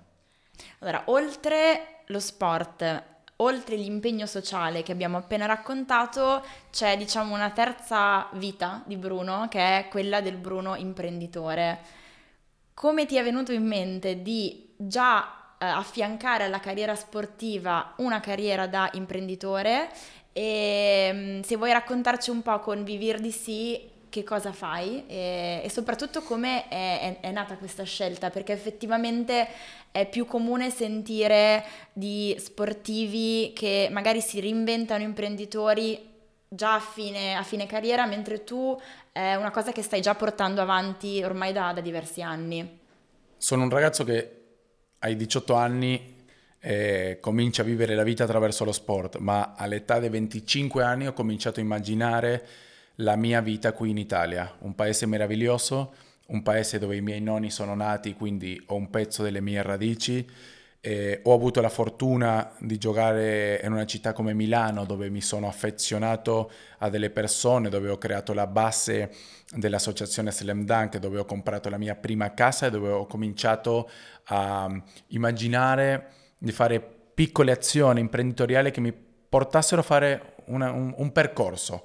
Allora, 0.79 1.03
oltre 1.09 2.05
lo 2.07 2.21
sport, 2.21 3.05
oltre 3.37 3.77
l'impegno 3.77 4.27
sociale 4.27 4.83
che 4.83 4.93
abbiamo 4.93 5.19
appena 5.19 5.47
raccontato, 5.47 6.45
c'è 6.71 6.97
diciamo 6.97 7.35
una 7.35 7.51
terza 7.51 8.29
vita 8.33 8.83
di 8.87 8.97
Bruno, 8.97 9.47
che 9.51 9.61
è 9.61 9.89
quella 9.89 10.21
del 10.21 10.37
Bruno 10.37 10.75
imprenditore. 10.77 11.81
Come 12.73 13.07
ti 13.07 13.17
è 13.17 13.23
venuto 13.23 13.53
in 13.53 13.67
mente 13.67 14.23
di 14.23 14.75
già 14.77 15.55
eh, 15.59 15.67
affiancare 15.67 16.45
alla 16.45 16.61
carriera 16.61 16.95
sportiva 16.95 17.95
una 17.97 18.21
carriera 18.21 18.67
da 18.67 18.91
imprenditore? 18.95 19.91
E 20.33 21.11
mm, 21.13 21.41
se 21.41 21.57
vuoi 21.57 21.73
raccontarci 21.73 22.31
un 22.31 22.43
po' 22.43 22.61
con 22.61 22.85
Vivir 22.85 23.21
di 23.21 23.31
sì 23.31 23.95
che 24.17 24.25
cosa 24.25 24.53
fai 24.53 25.05
e, 25.07 25.61
e 25.63 25.69
soprattutto 25.69 26.23
come 26.23 26.69
è, 26.69 27.19
è, 27.21 27.21
è, 27.21 27.31
nata 27.33 27.57
questa 27.57 27.83
scelta, 27.83 28.31
perché 28.31 28.55
effettivamente 28.55 29.47
è 29.91 30.09
più 30.09 30.25
comune 30.25 30.71
sentire 30.71 31.63
di 31.93 32.35
sportivi 32.39 33.53
che 33.55 33.89
magari 33.91 34.23
si 34.23 34.41
reinventano 34.41 35.03
imprenditori 35.03 36.15
già 36.49 36.77
a 36.77 36.81
fine, 36.81 37.35
a 37.35 37.43
fine 37.43 37.67
carriera, 37.67 38.07
mentre 38.07 38.43
tu 38.43 38.79
è 39.13 39.35
una 39.35 39.51
cosa 39.51 39.71
che 39.71 39.83
stai 39.83 40.01
già 40.01 40.15
portando 40.15 40.63
avanti 40.63 41.23
ormai 41.23 41.53
da, 41.53 41.75
da 41.75 41.83
diversi 41.83 42.23
anni. 42.23 42.79
Sono 43.37 43.65
un 43.65 43.71
ragazzo 43.71 44.03
che 44.03 44.31
ai 45.01 45.15
18 45.15 45.55
anni 45.55 46.15
eh, 46.59 47.19
comincia 47.21 47.61
a 47.61 47.67
vivere 47.67 47.95
la 47.95 48.03
vita 48.03 48.25
attraverso 48.25 48.65
lo 48.65 48.73
sport, 48.73 49.19
ma 49.19 49.53
all'età 49.55 49.99
dei 49.99 50.09
25 50.09 50.83
anni 50.83 51.07
ho 51.07 51.13
cominciato 51.13 51.61
a 51.61 51.63
immaginare 51.63 52.65
la 52.97 53.17
mia 53.17 53.41
vita 53.41 53.73
qui 53.73 53.91
in 53.91 53.99
Italia, 53.99 54.55
un 54.61 54.75
paese 54.75 55.07
meraviglioso, 55.07 55.95
un 56.29 56.43
paese 56.43 56.79
dove 56.79 56.97
i 56.97 57.01
miei 57.01 57.21
nonni 57.21 57.51
sono 57.51 57.75
nati, 57.75 58.15
quindi 58.15 58.61
ho 58.67 58.75
un 58.75 58.91
pezzo 58.91 59.23
delle 59.23 59.41
mie 59.41 59.63
radici. 59.63 60.27
Eh, 60.81 61.21
ho 61.25 61.35
avuto 61.35 61.61
la 61.61 61.69
fortuna 61.69 62.53
di 62.61 62.79
giocare 62.79 63.61
in 63.65 63.73
una 63.73 63.87
città 63.87 64.13
come 64.13 64.35
Milano 64.35 64.85
dove 64.85 65.11
mi 65.11 65.21
sono 65.21 65.49
affezionato 65.49 66.51
a 66.79 66.89
delle 66.89 67.11
persone, 67.11 67.69
dove 67.69 67.89
ho 67.89 67.99
creato 67.99 68.33
la 68.33 68.47
base 68.47 69.11
dell'associazione 69.53 70.31
Slam 70.31 70.65
Dunk, 70.65 70.99
dove 70.99 71.19
ho 71.19 71.25
comprato 71.25 71.69
la 71.69 71.79
mia 71.79 71.97
prima 71.97 72.35
casa 72.35 72.67
e 72.67 72.71
dove 72.71 72.91
ho 72.91 73.07
cominciato 73.07 73.91
a 74.27 74.71
immaginare 75.09 76.09
di 76.39 76.53
fare 76.53 76.81
piccole 77.15 77.51
azioni 77.51 78.01
imprenditoriali 78.01 78.71
che 78.71 78.81
mi 78.81 78.93
portassero 78.93 79.81
a 79.81 79.85
fare 79.85 80.35
una, 80.47 80.71
un, 80.71 80.95
un 80.97 81.13
percorso. 81.13 81.85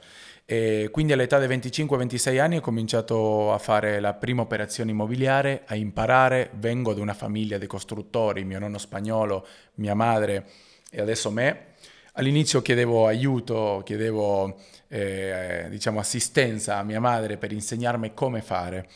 E 0.51 0.89
quindi 0.91 1.13
all'età 1.13 1.39
dei 1.39 1.47
25-26 1.47 2.37
anni 2.37 2.57
ho 2.57 2.59
cominciato 2.59 3.53
a 3.53 3.57
fare 3.57 4.01
la 4.01 4.13
prima 4.13 4.41
operazione 4.41 4.91
immobiliare, 4.91 5.63
a 5.65 5.75
imparare, 5.75 6.49
vengo 6.55 6.93
da 6.93 7.01
una 7.01 7.13
famiglia 7.13 7.57
di 7.57 7.67
costruttori, 7.67 8.43
mio 8.43 8.59
nonno 8.59 8.77
spagnolo, 8.77 9.47
mia 9.75 9.93
madre 9.95 10.49
e 10.89 10.99
adesso 10.99 11.31
me. 11.31 11.67
All'inizio 12.15 12.61
chiedevo 12.61 13.07
aiuto, 13.07 13.81
chiedevo 13.85 14.59
eh, 14.89 15.67
diciamo 15.69 16.01
assistenza 16.01 16.79
a 16.79 16.83
mia 16.83 16.99
madre 16.99 17.37
per 17.37 17.53
insegnarmi 17.53 18.13
come 18.13 18.41
fare. 18.41 18.89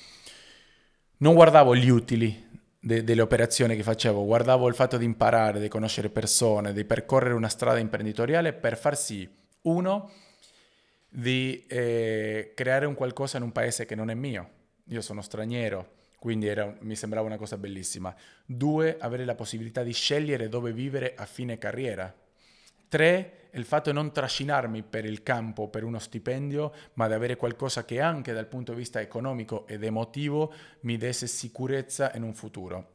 Non 1.19 1.35
guardavo 1.35 1.73
gli 1.73 1.87
utili 1.87 2.49
de- 2.77 3.05
delle 3.05 3.21
operazioni 3.21 3.77
che 3.77 3.83
facevo, 3.83 4.25
guardavo 4.25 4.67
il 4.67 4.75
fatto 4.75 4.97
di 4.97 5.05
imparare, 5.05 5.61
di 5.61 5.69
conoscere 5.69 6.09
persone, 6.09 6.73
di 6.73 6.83
percorrere 6.83 7.33
una 7.33 7.47
strada 7.47 7.79
imprenditoriale 7.79 8.51
per 8.51 8.77
far 8.77 8.97
sì, 8.97 9.25
uno, 9.61 10.11
di 11.15 11.63
eh, 11.67 12.51
creare 12.53 12.85
un 12.85 12.93
qualcosa 12.93 13.37
in 13.37 13.43
un 13.43 13.53
paese 13.53 13.85
che 13.85 13.95
non 13.95 14.09
è 14.09 14.13
mio. 14.13 14.49
Io 14.89 14.99
sono 14.99 15.21
straniero, 15.21 15.93
quindi 16.19 16.47
era, 16.47 16.75
mi 16.81 16.95
sembrava 16.95 17.25
una 17.25 17.37
cosa 17.37 17.57
bellissima. 17.57 18.13
Due, 18.45 18.97
avere 18.99 19.23
la 19.23 19.33
possibilità 19.33 19.81
di 19.81 19.93
scegliere 19.93 20.49
dove 20.49 20.73
vivere 20.73 21.15
a 21.15 21.25
fine 21.25 21.57
carriera. 21.57 22.13
Tre, 22.89 23.47
il 23.51 23.63
fatto 23.63 23.91
di 23.91 23.95
non 23.95 24.11
trascinarmi 24.11 24.83
per 24.83 25.05
il 25.05 25.23
campo 25.23 25.69
per 25.69 25.85
uno 25.85 25.99
stipendio, 25.99 26.73
ma 26.95 27.07
di 27.07 27.13
avere 27.13 27.37
qualcosa 27.37 27.85
che 27.85 28.01
anche 28.01 28.33
dal 28.33 28.47
punto 28.47 28.73
di 28.73 28.79
vista 28.79 28.99
economico 28.99 29.65
ed 29.67 29.83
emotivo 29.83 30.53
mi 30.81 30.97
desse 30.97 31.27
sicurezza 31.27 32.11
in 32.13 32.23
un 32.23 32.33
futuro. 32.33 32.91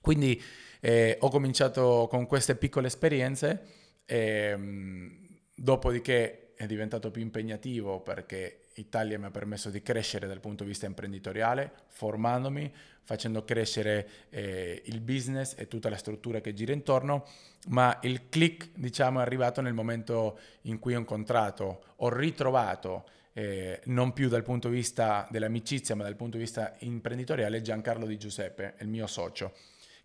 Quindi 0.00 0.40
eh, 0.80 1.16
ho 1.20 1.28
cominciato 1.28 2.06
con 2.08 2.26
queste 2.26 2.54
piccole 2.54 2.86
esperienze, 2.86 3.62
ehm, 4.06 5.26
dopodiché 5.56 6.47
è 6.58 6.66
diventato 6.66 7.12
più 7.12 7.22
impegnativo 7.22 8.00
perché 8.00 8.62
Italia 8.74 9.16
mi 9.16 9.26
ha 9.26 9.30
permesso 9.30 9.70
di 9.70 9.80
crescere 9.80 10.26
dal 10.26 10.40
punto 10.40 10.64
di 10.64 10.70
vista 10.70 10.86
imprenditoriale, 10.86 11.70
formandomi, 11.86 12.74
facendo 13.04 13.44
crescere 13.44 14.08
eh, 14.30 14.82
il 14.86 15.00
business 15.00 15.54
e 15.56 15.68
tutta 15.68 15.88
la 15.88 15.96
struttura 15.96 16.40
che 16.40 16.54
gira 16.54 16.72
intorno, 16.72 17.26
ma 17.68 17.96
il 18.02 18.28
click 18.28 18.70
diciamo 18.74 19.20
è 19.20 19.22
arrivato 19.22 19.60
nel 19.60 19.72
momento 19.72 20.36
in 20.62 20.80
cui 20.80 20.96
ho 20.96 20.98
incontrato, 20.98 21.84
ho 21.94 22.08
ritrovato 22.12 23.08
eh, 23.34 23.80
non 23.84 24.12
più 24.12 24.28
dal 24.28 24.42
punto 24.42 24.68
di 24.68 24.74
vista 24.74 25.28
dell'amicizia 25.30 25.94
ma 25.94 26.02
dal 26.02 26.16
punto 26.16 26.38
di 26.38 26.42
vista 26.42 26.74
imprenditoriale 26.80 27.62
Giancarlo 27.62 28.04
Di 28.04 28.18
Giuseppe, 28.18 28.74
il 28.80 28.88
mio 28.88 29.06
socio 29.06 29.52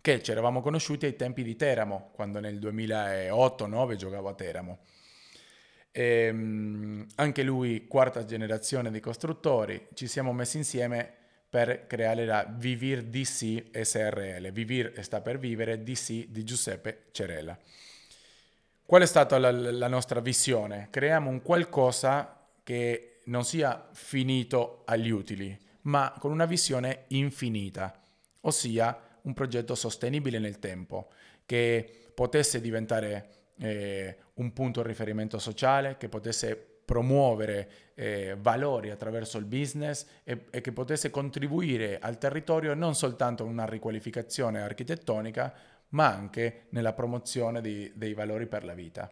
che 0.00 0.22
ci 0.22 0.30
eravamo 0.30 0.60
conosciuti 0.60 1.06
ai 1.06 1.16
tempi 1.16 1.42
di 1.42 1.56
Teramo, 1.56 2.10
quando 2.12 2.38
nel 2.38 2.58
2008-2009 2.58 3.94
giocavo 3.96 4.28
a 4.28 4.34
Teramo. 4.34 4.78
E, 5.96 6.02
ehm, 6.02 7.06
anche 7.14 7.44
lui, 7.44 7.86
quarta 7.86 8.24
generazione 8.24 8.90
di 8.90 8.98
costruttori, 8.98 9.86
ci 9.94 10.08
siamo 10.08 10.32
messi 10.32 10.56
insieme 10.56 11.08
per 11.48 11.86
creare 11.86 12.24
la 12.24 12.44
Vivir 12.44 13.04
DC 13.04 13.70
SRL. 13.80 14.50
Vivir 14.50 15.04
sta 15.04 15.20
per 15.20 15.38
vivere, 15.38 15.84
DC 15.84 16.26
di 16.26 16.42
Giuseppe 16.42 17.04
Cerella. 17.12 17.56
Qual 18.84 19.02
è 19.02 19.06
stata 19.06 19.38
la, 19.38 19.52
la 19.52 19.86
nostra 19.86 20.18
visione? 20.18 20.88
Creiamo 20.90 21.30
un 21.30 21.42
qualcosa 21.42 22.44
che 22.64 23.20
non 23.26 23.44
sia 23.44 23.88
finito 23.92 24.82
agli 24.86 25.10
utili, 25.10 25.56
ma 25.82 26.12
con 26.18 26.32
una 26.32 26.44
visione 26.44 27.04
infinita, 27.08 27.96
ossia 28.40 29.00
un 29.22 29.32
progetto 29.32 29.76
sostenibile 29.76 30.40
nel 30.40 30.58
tempo, 30.58 31.08
che 31.46 32.10
potesse 32.12 32.60
diventare 32.60 33.43
eh, 33.58 34.16
un 34.34 34.52
punto 34.52 34.82
di 34.82 34.88
riferimento 34.88 35.38
sociale, 35.38 35.96
che 35.96 36.08
potesse 36.08 36.56
promuovere 36.84 37.68
eh, 37.94 38.36
valori 38.38 38.90
attraverso 38.90 39.38
il 39.38 39.46
business 39.46 40.06
e, 40.22 40.46
e, 40.50 40.60
che 40.60 40.72
potesse 40.72 41.10
contribuire 41.10 41.98
al 41.98 42.18
territorio 42.18 42.74
non 42.74 42.94
soltanto 42.94 43.44
in 43.44 43.50
una 43.50 43.64
riqualificazione 43.64 44.60
architettonica, 44.60 45.54
ma 45.90 46.12
anche 46.12 46.66
nella 46.70 46.92
promozione 46.92 47.60
di, 47.60 47.90
dei 47.94 48.14
valori 48.14 48.46
per 48.46 48.64
la 48.64 48.74
vita. 48.74 49.10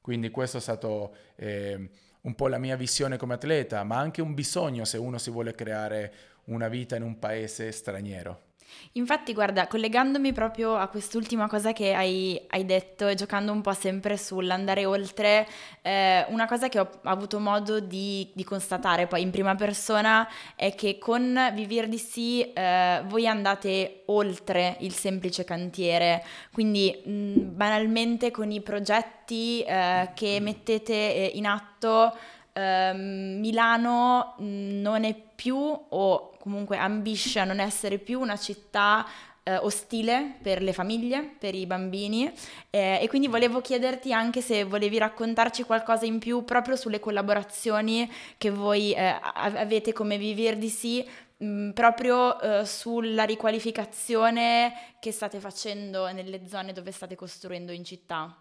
Quindi 0.00 0.30
questo 0.30 0.56
è 0.56 0.60
stato 0.60 1.14
eh, 1.36 1.90
un 2.22 2.34
po' 2.34 2.48
la 2.48 2.58
mia 2.58 2.76
visione 2.76 3.16
come 3.16 3.34
atleta, 3.34 3.82
ma 3.84 3.98
anche 3.98 4.22
un 4.22 4.34
bisogno 4.34 4.84
se 4.84 4.96
uno 4.96 5.18
si 5.18 5.30
vuole 5.30 5.54
creare 5.54 6.12
una 6.44 6.68
vita 6.68 6.96
in 6.96 7.02
un 7.02 7.18
paese 7.18 7.70
straniero. 7.70 8.48
Infatti, 8.92 9.32
guarda, 9.32 9.66
collegandomi 9.66 10.32
proprio 10.32 10.76
a 10.76 10.88
quest'ultima 10.88 11.46
cosa 11.46 11.72
che 11.72 11.94
hai, 11.94 12.40
hai 12.48 12.64
detto 12.64 13.06
e 13.06 13.14
giocando 13.14 13.52
un 13.52 13.60
po' 13.60 13.72
sempre 13.72 14.16
sull'andare 14.16 14.84
oltre, 14.84 15.46
eh, 15.82 16.26
una 16.28 16.46
cosa 16.46 16.68
che 16.68 16.80
ho 16.80 16.88
avuto 17.04 17.38
modo 17.38 17.78
di, 17.78 18.28
di, 18.32 18.42
constatare 18.44 19.06
poi 19.06 19.22
in 19.22 19.30
prima 19.30 19.54
persona 19.54 20.28
è 20.56 20.74
che 20.74 20.98
con 20.98 21.52
Vivir 21.54 21.88
di 21.88 21.98
Sì 21.98 22.52
eh, 22.52 23.02
voi 23.06 23.26
andate 23.28 24.02
oltre 24.06 24.76
il 24.80 24.92
semplice 24.92 25.44
cantiere, 25.44 26.24
quindi 26.52 27.02
mh, 27.04 27.54
banalmente 27.54 28.30
con 28.30 28.50
i 28.50 28.60
progetti 28.60 29.62
eh, 29.62 30.10
che 30.14 30.38
mettete 30.40 30.92
eh, 30.92 31.30
in 31.34 31.46
atto. 31.46 32.12
Ehm, 32.60 33.38
Milano 33.38 34.34
non 34.38 35.04
è 35.04 35.14
più 35.14 35.56
o 35.56 36.30
comunque 36.38 36.76
ambisce 36.76 37.38
a 37.40 37.44
non 37.44 37.58
essere 37.58 37.98
più 37.98 38.20
una 38.20 38.36
città 38.36 39.06
eh, 39.42 39.56
ostile 39.56 40.36
per 40.42 40.62
le 40.62 40.72
famiglie, 40.72 41.22
per 41.38 41.54
i 41.54 41.64
bambini 41.64 42.30
eh, 42.68 42.98
e 43.00 43.08
quindi 43.08 43.28
volevo 43.28 43.60
chiederti 43.60 44.12
anche 44.12 44.42
se 44.42 44.64
volevi 44.64 44.98
raccontarci 44.98 45.62
qualcosa 45.62 46.04
in 46.04 46.18
più 46.18 46.44
proprio 46.44 46.76
sulle 46.76 47.00
collaborazioni 47.00 48.10
che 48.36 48.50
voi 48.50 48.92
eh, 48.92 49.18
avete 49.20 49.92
come 49.92 50.18
Vivir 50.18 50.56
di 50.56 50.68
Sì 50.68 51.08
mh, 51.38 51.70
proprio 51.70 52.40
eh, 52.40 52.66
sulla 52.66 53.24
riqualificazione 53.24 54.72
che 55.00 55.12
state 55.12 55.40
facendo 55.40 56.10
nelle 56.12 56.46
zone 56.46 56.72
dove 56.72 56.92
state 56.92 57.16
costruendo 57.16 57.72
in 57.72 57.84
città. 57.84 58.34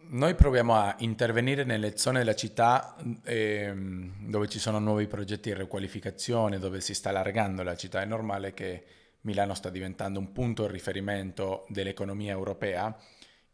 Noi 0.00 0.34
proviamo 0.34 0.74
a 0.74 0.94
intervenire 1.00 1.64
nelle 1.64 1.96
zone 1.98 2.20
della 2.20 2.34
città 2.34 2.96
eh, 3.24 3.74
dove 3.74 4.48
ci 4.48 4.58
sono 4.58 4.78
nuovi 4.78 5.06
progetti 5.06 5.50
di 5.52 5.58
riqualificazione, 5.58 6.58
dove 6.58 6.80
si 6.80 6.94
sta 6.94 7.10
allargando 7.10 7.62
la 7.62 7.76
città. 7.76 8.00
È 8.00 8.06
normale 8.06 8.54
che 8.54 8.84
Milano 9.22 9.54
sta 9.54 9.68
diventando 9.68 10.18
un 10.18 10.32
punto 10.32 10.66
di 10.66 10.72
riferimento 10.72 11.66
dell'economia 11.68 12.32
europea, 12.32 12.96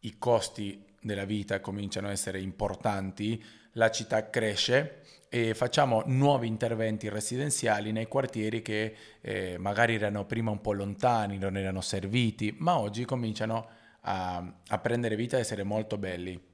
i 0.00 0.18
costi 0.18 0.84
della 1.00 1.24
vita 1.24 1.60
cominciano 1.60 2.08
a 2.08 2.12
essere 2.12 2.40
importanti, 2.40 3.42
la 3.72 3.90
città 3.90 4.30
cresce 4.30 5.00
e 5.28 5.54
facciamo 5.54 6.02
nuovi 6.06 6.46
interventi 6.46 7.08
residenziali 7.08 7.90
nei 7.90 8.06
quartieri 8.06 8.62
che 8.62 8.94
eh, 9.20 9.56
magari 9.58 9.94
erano 9.94 10.24
prima 10.26 10.50
un 10.50 10.60
po' 10.60 10.72
lontani, 10.72 11.38
non 11.38 11.56
erano 11.56 11.80
serviti, 11.80 12.54
ma 12.58 12.78
oggi 12.78 13.04
cominciano 13.04 13.56
a 13.56 13.82
a, 14.04 14.42
a 14.68 14.78
prendere 14.78 15.16
vita 15.16 15.36
e 15.36 15.40
essere 15.40 15.62
molto 15.62 15.98
belli. 15.98 16.52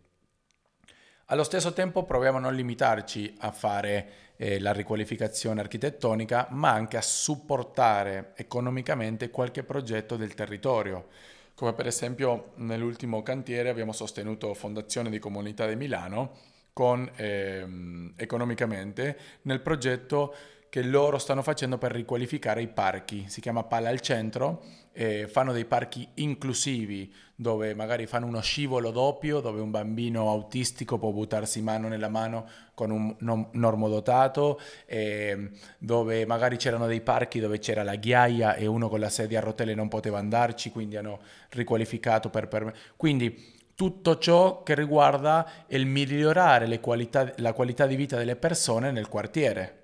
Allo 1.26 1.44
stesso 1.44 1.72
tempo 1.72 2.02
proviamo 2.04 2.38
a 2.38 2.40
non 2.40 2.56
limitarci 2.56 3.36
a 3.38 3.52
fare 3.52 4.10
eh, 4.36 4.58
la 4.58 4.72
riqualificazione 4.72 5.60
architettonica, 5.60 6.48
ma 6.50 6.70
anche 6.70 6.96
a 6.96 7.02
supportare 7.02 8.32
economicamente 8.34 9.30
qualche 9.30 9.62
progetto 9.62 10.16
del 10.16 10.34
territorio. 10.34 11.06
Come 11.54 11.72
per 11.74 11.86
esempio 11.86 12.52
nell'ultimo 12.56 13.22
cantiere 13.22 13.68
abbiamo 13.68 13.92
sostenuto 13.92 14.54
Fondazione 14.54 15.10
di 15.10 15.20
Comunità 15.20 15.68
di 15.68 15.76
Milano 15.76 16.32
con, 16.72 17.08
ehm, 17.14 18.14
economicamente 18.16 19.16
nel 19.42 19.60
progetto 19.60 20.34
che 20.70 20.82
loro 20.82 21.18
stanno 21.18 21.42
facendo 21.42 21.78
per 21.78 21.92
riqualificare 21.92 22.62
i 22.62 22.68
parchi. 22.68 23.28
Si 23.28 23.40
chiama 23.40 23.64
Palla 23.64 23.90
al 23.90 24.00
Centro, 24.00 24.62
eh, 24.92 25.28
fanno 25.28 25.52
dei 25.52 25.64
parchi 25.64 26.06
inclusivi 26.14 27.12
dove 27.34 27.74
magari 27.74 28.06
fanno 28.06 28.26
uno 28.26 28.40
scivolo 28.40 28.90
doppio, 28.90 29.40
dove 29.40 29.60
un 29.60 29.70
bambino 29.70 30.28
autistico 30.28 30.98
può 30.98 31.10
buttarsi 31.10 31.62
mano 31.62 31.88
nella 31.88 32.08
mano 32.08 32.46
con 32.74 32.90
un 32.90 33.46
normodotato, 33.52 34.60
eh, 34.84 35.50
dove 35.78 36.26
magari 36.26 36.56
c'erano 36.56 36.86
dei 36.86 37.00
parchi 37.00 37.40
dove 37.40 37.58
c'era 37.58 37.82
la 37.82 37.96
ghiaia 37.96 38.56
e 38.56 38.66
uno 38.66 38.90
con 38.90 39.00
la 39.00 39.08
sedia 39.08 39.38
a 39.38 39.42
rotelle 39.42 39.74
non 39.74 39.88
poteva 39.88 40.18
andarci, 40.18 40.70
quindi 40.70 40.96
hanno 40.96 41.20
riqualificato 41.50 42.28
per... 42.28 42.48
per... 42.48 42.76
Quindi 42.96 43.58
tutto 43.74 44.18
ciò 44.18 44.62
che 44.62 44.74
riguarda 44.74 45.50
il 45.68 45.86
migliorare 45.86 46.78
qualità, 46.80 47.32
la 47.36 47.54
qualità 47.54 47.86
di 47.86 47.96
vita 47.96 48.18
delle 48.18 48.36
persone 48.36 48.90
nel 48.90 49.08
quartiere 49.08 49.79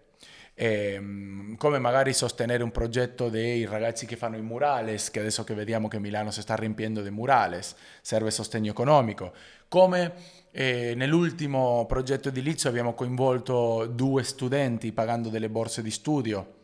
eh, 0.59 1.55
come 1.59 1.79
magari 1.79 2.15
sostenere 2.15 2.63
un 2.63 2.71
progetto 2.71 3.29
dei 3.29 3.67
ragazzi 3.67 4.07
che 4.07 4.17
fanno 4.17 4.39
i 4.39 4.41
murales, 4.43 5.11
che 5.11 5.21
adesso 5.21 5.45
che 5.45 5.53
vediamo 5.53 5.87
che 5.87 5.99
Milano 5.99 6.31
si 6.31 6.41
sta 6.41 6.55
riempiendo 6.55 7.03
di 7.03 7.11
murales, 7.11 7.77
serve 8.01 8.31
sostegno 8.31 8.71
economico, 8.71 9.35
come 9.69 10.15
eh, 10.51 10.95
nell'ultimo 10.97 11.85
progetto 11.87 12.31
edilizio 12.31 12.71
abbiamo 12.71 12.95
coinvolto 12.95 13.87
due 13.87 14.23
studenti 14.23 14.93
pagando 14.93 15.29
delle 15.29 15.51
borse 15.51 15.83
di 15.83 15.91
studio, 15.91 16.55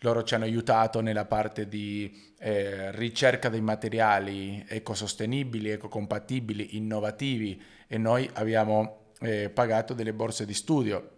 loro 0.00 0.24
ci 0.24 0.34
hanno 0.34 0.44
aiutato 0.44 1.00
nella 1.00 1.24
parte 1.24 1.68
di 1.68 2.32
eh, 2.40 2.90
ricerca 2.96 3.48
dei 3.48 3.60
materiali 3.60 4.64
ecosostenibili, 4.68 5.70
ecocompatibili, 5.70 6.76
innovativi 6.76 7.62
e 7.86 7.96
noi 7.96 8.28
abbiamo 8.34 9.12
eh, 9.20 9.50
pagato 9.50 9.94
delle 9.94 10.12
borse 10.12 10.44
di 10.44 10.52
studio 10.52 11.10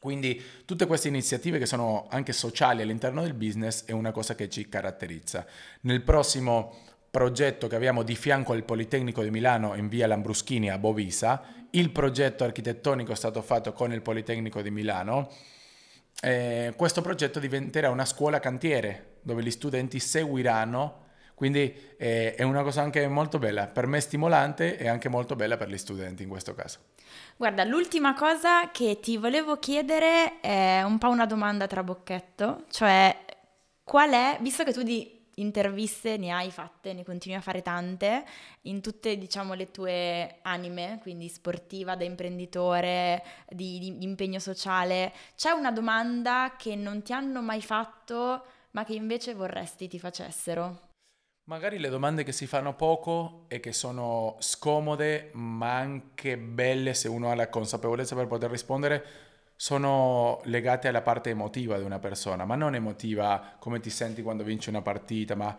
quindi 0.00 0.42
tutte 0.64 0.86
queste 0.86 1.08
iniziative 1.08 1.58
che 1.58 1.66
sono 1.66 2.06
anche 2.08 2.32
sociali 2.32 2.80
all'interno 2.80 3.20
del 3.20 3.34
business 3.34 3.84
è 3.84 3.92
una 3.92 4.12
cosa 4.12 4.34
che 4.34 4.48
ci 4.48 4.66
caratterizza. 4.66 5.44
Nel 5.82 6.00
prossimo 6.00 6.74
progetto 7.10 7.66
che 7.66 7.76
abbiamo 7.76 8.02
di 8.02 8.16
fianco 8.16 8.54
al 8.54 8.64
Politecnico 8.64 9.22
di 9.22 9.30
Milano 9.30 9.74
in 9.74 9.88
via 9.88 10.06
Lambruschini 10.06 10.70
a 10.70 10.78
Bovisa, 10.78 11.42
il 11.72 11.90
progetto 11.90 12.44
architettonico 12.44 13.12
è 13.12 13.16
stato 13.16 13.42
fatto 13.42 13.74
con 13.74 13.92
il 13.92 14.00
Politecnico 14.00 14.62
di 14.62 14.70
Milano. 14.70 15.30
Eh, 16.22 16.72
questo 16.76 17.02
progetto 17.02 17.38
diventerà 17.38 17.90
una 17.90 18.06
scuola 18.06 18.40
cantiere 18.40 19.18
dove 19.20 19.42
gli 19.42 19.50
studenti 19.50 20.00
seguiranno 20.00 20.99
quindi 21.40 21.74
eh, 21.96 22.34
è 22.34 22.42
una 22.42 22.62
cosa 22.62 22.82
anche 22.82 23.08
molto 23.08 23.38
bella, 23.38 23.66
per 23.66 23.86
me 23.86 23.98
stimolante 24.00 24.76
e 24.76 24.86
anche 24.86 25.08
molto 25.08 25.36
bella 25.36 25.56
per 25.56 25.70
gli 25.70 25.78
studenti 25.78 26.22
in 26.22 26.28
questo 26.28 26.54
caso. 26.54 26.80
Guarda, 27.38 27.64
l'ultima 27.64 28.12
cosa 28.12 28.70
che 28.70 28.98
ti 29.00 29.16
volevo 29.16 29.58
chiedere 29.58 30.38
è 30.40 30.82
un 30.82 30.98
po' 30.98 31.08
una 31.08 31.24
domanda 31.24 31.66
tra 31.66 31.82
bocchetto, 31.82 32.64
cioè 32.70 33.24
qual 33.82 34.10
è, 34.10 34.36
visto 34.42 34.64
che 34.64 34.74
tu 34.74 34.82
di 34.82 35.18
interviste 35.36 36.18
ne 36.18 36.30
hai 36.30 36.50
fatte, 36.50 36.92
ne 36.92 37.04
continui 37.04 37.38
a 37.38 37.40
fare 37.40 37.62
tante, 37.62 38.26
in 38.64 38.82
tutte 38.82 39.16
diciamo 39.16 39.54
le 39.54 39.70
tue 39.70 40.40
anime, 40.42 40.98
quindi 41.00 41.30
sportiva, 41.30 41.96
da 41.96 42.04
imprenditore, 42.04 43.24
di, 43.48 43.78
di 43.78 44.04
impegno 44.04 44.40
sociale, 44.40 45.14
c'è 45.36 45.52
una 45.52 45.72
domanda 45.72 46.52
che 46.58 46.76
non 46.76 47.00
ti 47.00 47.14
hanno 47.14 47.40
mai 47.40 47.62
fatto 47.62 48.44
ma 48.72 48.84
che 48.84 48.92
invece 48.92 49.32
vorresti 49.32 49.88
ti 49.88 49.98
facessero? 49.98 50.88
Magari 51.44 51.78
le 51.78 51.88
domande 51.88 52.22
che 52.22 52.30
si 52.30 52.46
fanno 52.46 52.76
poco 52.76 53.46
e 53.48 53.58
che 53.58 53.72
sono 53.72 54.36
scomode, 54.38 55.30
ma 55.32 55.76
anche 55.78 56.38
belle 56.38 56.94
se 56.94 57.08
uno 57.08 57.28
ha 57.30 57.34
la 57.34 57.48
consapevolezza 57.48 58.14
per 58.14 58.28
poter 58.28 58.50
rispondere, 58.50 59.04
sono 59.56 60.40
legate 60.44 60.86
alla 60.86 61.02
parte 61.02 61.30
emotiva 61.30 61.76
di 61.76 61.82
una 61.84 61.98
persona, 61.98 62.44
ma 62.44 62.54
non 62.54 62.76
emotiva 62.76 63.56
come 63.58 63.80
ti 63.80 63.90
senti 63.90 64.22
quando 64.22 64.44
vinci 64.44 64.68
una 64.68 64.80
partita, 64.80 65.34
ma 65.34 65.58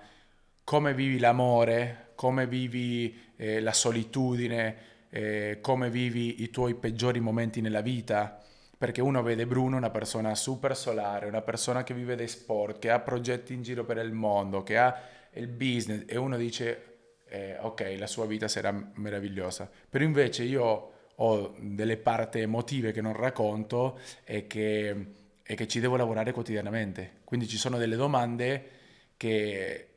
come 0.63 0.93
vivi 0.93 1.19
l'amore, 1.19 2.13
come 2.15 2.47
vivi 2.47 3.33
eh, 3.35 3.59
la 3.59 3.73
solitudine, 3.73 4.77
eh, 5.09 5.59
come 5.61 5.89
vivi 5.89 6.41
i 6.41 6.49
tuoi 6.49 6.75
peggiori 6.75 7.19
momenti 7.19 7.59
nella 7.59 7.81
vita. 7.81 8.39
Perché 8.77 9.01
uno 9.01 9.21
vede 9.21 9.45
Bruno 9.45 9.77
una 9.77 9.91
persona 9.91 10.33
super 10.35 10.75
solare, 10.75 11.27
una 11.27 11.41
persona 11.41 11.83
che 11.83 11.93
vive 11.93 12.15
dei 12.15 12.27
sport, 12.27 12.79
che 12.79 12.89
ha 12.89 12.99
progetti 12.99 13.53
in 13.53 13.61
giro 13.61 13.83
per 13.83 13.97
il 13.97 14.11
mondo, 14.13 14.63
che 14.63 14.77
ha 14.77 14.97
il 15.33 15.47
business 15.47 16.03
e 16.07 16.17
uno 16.17 16.37
dice 16.37 16.91
eh, 17.29 17.57
ok 17.59 17.95
la 17.97 18.07
sua 18.07 18.25
vita 18.25 18.47
sarà 18.47 18.71
meravigliosa. 18.95 19.69
Però 19.89 20.03
invece 20.03 20.43
io 20.43 20.91
ho 21.15 21.55
delle 21.59 21.97
parti 21.97 22.39
emotive 22.39 22.91
che 22.91 23.01
non 23.01 23.13
racconto 23.13 23.99
e 24.23 24.47
che, 24.47 25.05
e 25.43 25.55
che 25.55 25.67
ci 25.67 25.79
devo 25.79 25.95
lavorare 25.95 26.31
quotidianamente. 26.31 27.19
Quindi 27.23 27.47
ci 27.47 27.57
sono 27.57 27.77
delle 27.77 27.95
domande 27.95 28.69
che, 29.17 29.87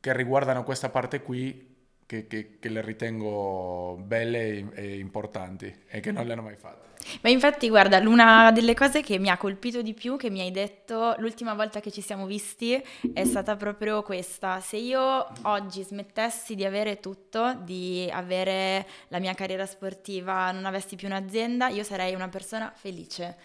che 0.00 0.16
riguardano 0.16 0.62
questa 0.62 0.88
parte 0.88 1.20
qui 1.20 1.65
che, 2.06 2.26
che, 2.28 2.58
che 2.60 2.68
le 2.68 2.80
ritengo 2.82 3.98
belle 4.00 4.72
e 4.74 4.98
importanti 4.98 5.74
e 5.88 6.00
che 6.00 6.12
non 6.12 6.24
le 6.24 6.32
hanno 6.32 6.42
mai 6.42 6.56
fatte. 6.56 6.84
Ma 7.20 7.28
infatti, 7.28 7.68
guarda, 7.68 7.98
una 7.98 8.50
delle 8.52 8.74
cose 8.74 9.02
che 9.02 9.18
mi 9.18 9.28
ha 9.28 9.36
colpito 9.36 9.82
di 9.82 9.92
più, 9.92 10.16
che 10.16 10.30
mi 10.30 10.40
hai 10.40 10.50
detto 10.50 11.14
l'ultima 11.18 11.54
volta 11.54 11.80
che 11.80 11.90
ci 11.90 12.00
siamo 12.00 12.26
visti, 12.26 12.82
è 13.12 13.24
stata 13.24 13.56
proprio 13.56 14.02
questa. 14.02 14.60
Se 14.60 14.76
io 14.76 15.26
oggi 15.42 15.82
smettessi 15.82 16.54
di 16.54 16.64
avere 16.64 16.98
tutto, 17.00 17.54
di 17.62 18.08
avere 18.10 18.86
la 19.08 19.18
mia 19.18 19.34
carriera 19.34 19.66
sportiva, 19.66 20.50
non 20.52 20.64
avessi 20.64 20.96
più 20.96 21.06
un'azienda, 21.06 21.68
io 21.68 21.82
sarei 21.82 22.14
una 22.14 22.28
persona 22.28 22.72
felice. 22.74 23.36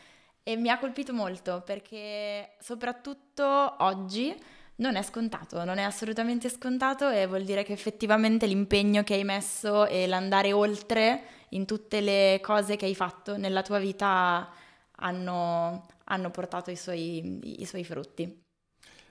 E 0.44 0.56
mi 0.56 0.70
ha 0.70 0.80
colpito 0.80 1.14
molto 1.14 1.62
perché 1.64 2.54
soprattutto 2.60 3.76
oggi 3.80 4.36
non 4.82 4.96
è 4.96 5.04
scontato, 5.04 5.64
non 5.64 5.78
è 5.78 5.84
assolutamente 5.84 6.50
scontato 6.50 7.10
e 7.10 7.28
vuol 7.28 7.44
dire 7.44 7.64
che 7.64 7.72
effettivamente 7.72 8.48
l'impegno 8.48 9.04
che 9.04 9.14
hai 9.14 9.24
messo 9.24 9.86
e 9.86 10.08
l'andare 10.08 10.52
oltre 10.54 11.24
in 11.50 11.66
tutte 11.66 12.02
le 12.02 12.40
cose 12.42 12.76
che 12.78 12.86
hai 12.86 12.96
fatto 12.96 13.38
nella 13.38 13.62
tua 13.62 13.78
vita 13.78 14.52
hanno, 14.94 15.88
hanno 16.06 16.32
portato 16.32 16.72
i 16.72 16.76
suoi, 16.76 17.62
i 17.62 17.66
suoi, 17.66 17.84
frutti. 17.84 18.44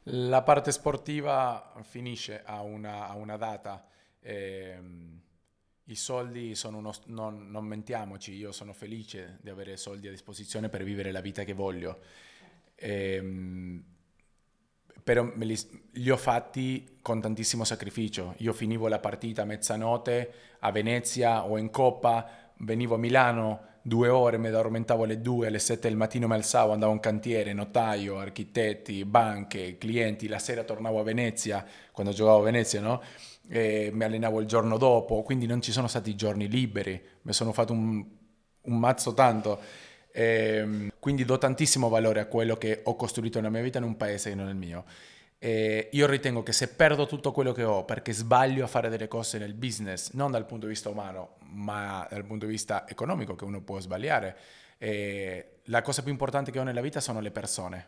La 0.04 0.42
parte 0.42 0.72
sportiva 0.72 1.72
finisce 1.82 2.42
a 2.44 2.62
una, 2.62 3.08
a 3.08 3.14
una 3.14 3.36
data. 3.36 3.86
Eh, 4.18 4.76
I 5.84 5.94
soldi 5.94 6.56
sono 6.56 6.78
uno... 6.78 6.92
Non, 7.06 7.48
non 7.48 7.64
mentiamoci, 7.64 8.34
io 8.34 8.50
sono 8.50 8.72
felice 8.72 9.38
di 9.40 9.50
avere 9.50 9.76
soldi 9.76 10.08
a 10.08 10.10
disposizione 10.10 10.68
per 10.68 10.82
vivere 10.82 11.12
la 11.12 11.20
vita 11.20 11.44
che 11.44 11.52
voglio. 11.52 12.00
Eh, 12.74 13.82
però 15.02 15.30
li, 15.36 15.58
li, 15.92 16.10
ho 16.10 16.16
fatti 16.16 16.98
con 17.02 17.20
tantissimo 17.20 17.64
sacrificio. 17.64 18.34
Io 18.38 18.52
finivo 18.52 18.88
la 18.88 18.98
partita 18.98 19.42
a 19.42 19.44
mezzanotte 19.44 20.32
a 20.60 20.70
Venezia 20.72 21.44
o 21.44 21.58
in 21.58 21.70
Coppa, 21.70 22.28
venivo 22.58 22.94
a 22.94 22.98
Milano 22.98 23.68
due 23.82 24.08
ore, 24.08 24.38
mi 24.38 24.48
addormentavo 24.48 25.04
alle 25.04 25.20
due, 25.20 25.46
alle 25.46 25.58
sette 25.58 25.88
del 25.88 25.96
mattino 25.96 26.26
mi 26.26 26.34
alzavo, 26.34 26.72
andavo 26.72 26.92
in 26.92 27.00
cantiere, 27.00 27.52
notaio, 27.52 28.18
architetti, 28.18 29.04
banche, 29.04 29.78
clienti, 29.78 30.28
la 30.28 30.38
sera 30.38 30.64
tornavo 30.64 31.00
a 31.00 31.02
Venezia, 31.02 31.64
quando 31.92 32.12
giocavo 32.12 32.40
a 32.40 32.42
Venezia, 32.42 32.80
no? 32.80 33.00
E 33.48 33.90
mi 33.92 34.04
allenavo 34.04 34.40
il 34.40 34.46
giorno 34.46 34.76
dopo, 34.76 35.22
quindi 35.22 35.46
non 35.46 35.62
ci 35.62 35.72
sono 35.72 35.88
stati 35.88 36.14
giorni 36.14 36.48
liberi, 36.48 37.00
mi 37.22 37.32
sono 37.32 37.52
fatto 37.52 37.72
un, 37.72 38.04
un 38.62 38.78
mazzo 38.78 39.14
tanto. 39.14 39.58
E, 40.12 40.24
ehm, 40.56 40.92
quindi 40.98 41.24
do 41.24 41.38
tantissimo 41.38 41.88
valore 41.88 42.20
a 42.20 42.26
quello 42.26 42.56
che 42.56 42.80
ho 42.84 42.96
costruito 42.96 43.38
nella 43.38 43.50
mia 43.52 43.62
vita 43.62 43.78
in 43.78 43.84
un 43.84 43.96
paese 43.96 44.30
che 44.30 44.36
non 44.36 44.48
è 44.48 44.50
il 44.50 44.56
mio. 44.56 44.84
E 45.38 45.88
io 45.92 46.06
ritengo 46.06 46.42
che 46.42 46.52
se 46.52 46.68
perdo 46.68 47.06
tutto 47.06 47.32
quello 47.32 47.52
che 47.52 47.64
ho 47.64 47.84
perché 47.84 48.12
sbaglio 48.12 48.64
a 48.64 48.66
fare 48.66 48.90
delle 48.90 49.08
cose 49.08 49.38
nel 49.38 49.54
business, 49.54 50.12
non 50.12 50.30
dal 50.30 50.44
punto 50.44 50.66
di 50.66 50.72
vista 50.72 50.90
umano, 50.90 51.36
ma 51.52 52.06
dal 52.10 52.24
punto 52.24 52.44
di 52.44 52.52
vista 52.52 52.86
economico, 52.86 53.34
che 53.34 53.44
uno 53.44 53.62
può 53.62 53.80
sbagliare, 53.80 54.36
la 55.64 55.82
cosa 55.82 56.02
più 56.02 56.10
importante 56.10 56.50
che 56.50 56.58
ho 56.58 56.62
nella 56.62 56.82
vita 56.82 57.00
sono 57.00 57.20
le 57.20 57.30
persone. 57.30 57.86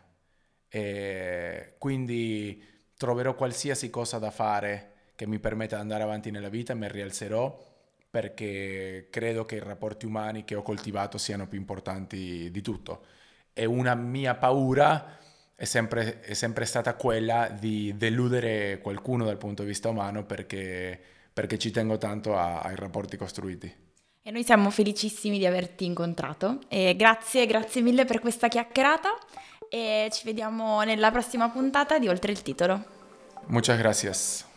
E 0.67 1.75
quindi 1.77 2.63
troverò 2.97 3.35
qualsiasi 3.35 3.89
cosa 3.91 4.17
da 4.17 4.31
fare 4.31 4.91
che 5.15 5.27
mi 5.27 5.37
permetta 5.37 5.75
di 5.75 5.81
andare 5.81 6.01
avanti 6.03 6.31
nella 6.31 6.49
vita, 6.49 6.73
mi 6.73 6.87
rialzerò 6.87 7.72
perché 8.13 9.07
credo 9.09 9.43
che 9.43 9.55
i 9.55 9.59
rapporti 9.59 10.05
umani 10.05 10.43
che 10.45 10.53
ho 10.53 10.61
coltivato 10.61 11.17
siano 11.17 11.47
più 11.47 11.57
importanti 11.57 12.51
di 12.51 12.61
tutto. 12.61 13.05
E 13.53 13.65
una 13.65 13.95
mia 13.95 14.35
paura 14.35 15.17
è 15.55 15.65
sempre, 15.65 16.19
è 16.19 16.35
sempre 16.35 16.65
stata 16.65 16.93
quella 16.93 17.47
di 17.47 17.97
deludere 17.97 18.77
qualcuno 18.83 19.25
dal 19.25 19.39
punto 19.39 19.63
di 19.63 19.69
vista 19.69 19.89
umano 19.89 20.25
perché, 20.25 20.99
perché 21.33 21.57
ci 21.57 21.71
tengo 21.71 21.97
tanto 21.97 22.37
a, 22.37 22.59
ai 22.59 22.75
rapporti 22.75 23.17
costruiti. 23.17 23.75
E 24.21 24.29
noi 24.29 24.43
siamo 24.43 24.69
felicissimi 24.69 25.39
di 25.39 25.47
averti 25.47 25.83
incontrato 25.83 26.59
e 26.67 26.95
grazie, 26.95 27.47
grazie 27.47 27.81
mille 27.81 28.05
per 28.05 28.19
questa 28.19 28.47
chiacchierata 28.47 29.09
e 29.67 30.09
ci 30.11 30.23
vediamo 30.23 30.83
nella 30.83 31.09
prossima 31.09 31.49
puntata 31.49 31.97
di 31.97 32.07
Oltre 32.07 32.31
il 32.31 32.43
titolo. 32.43 32.85
Muchas 33.47 33.79
gracias. 33.79 34.51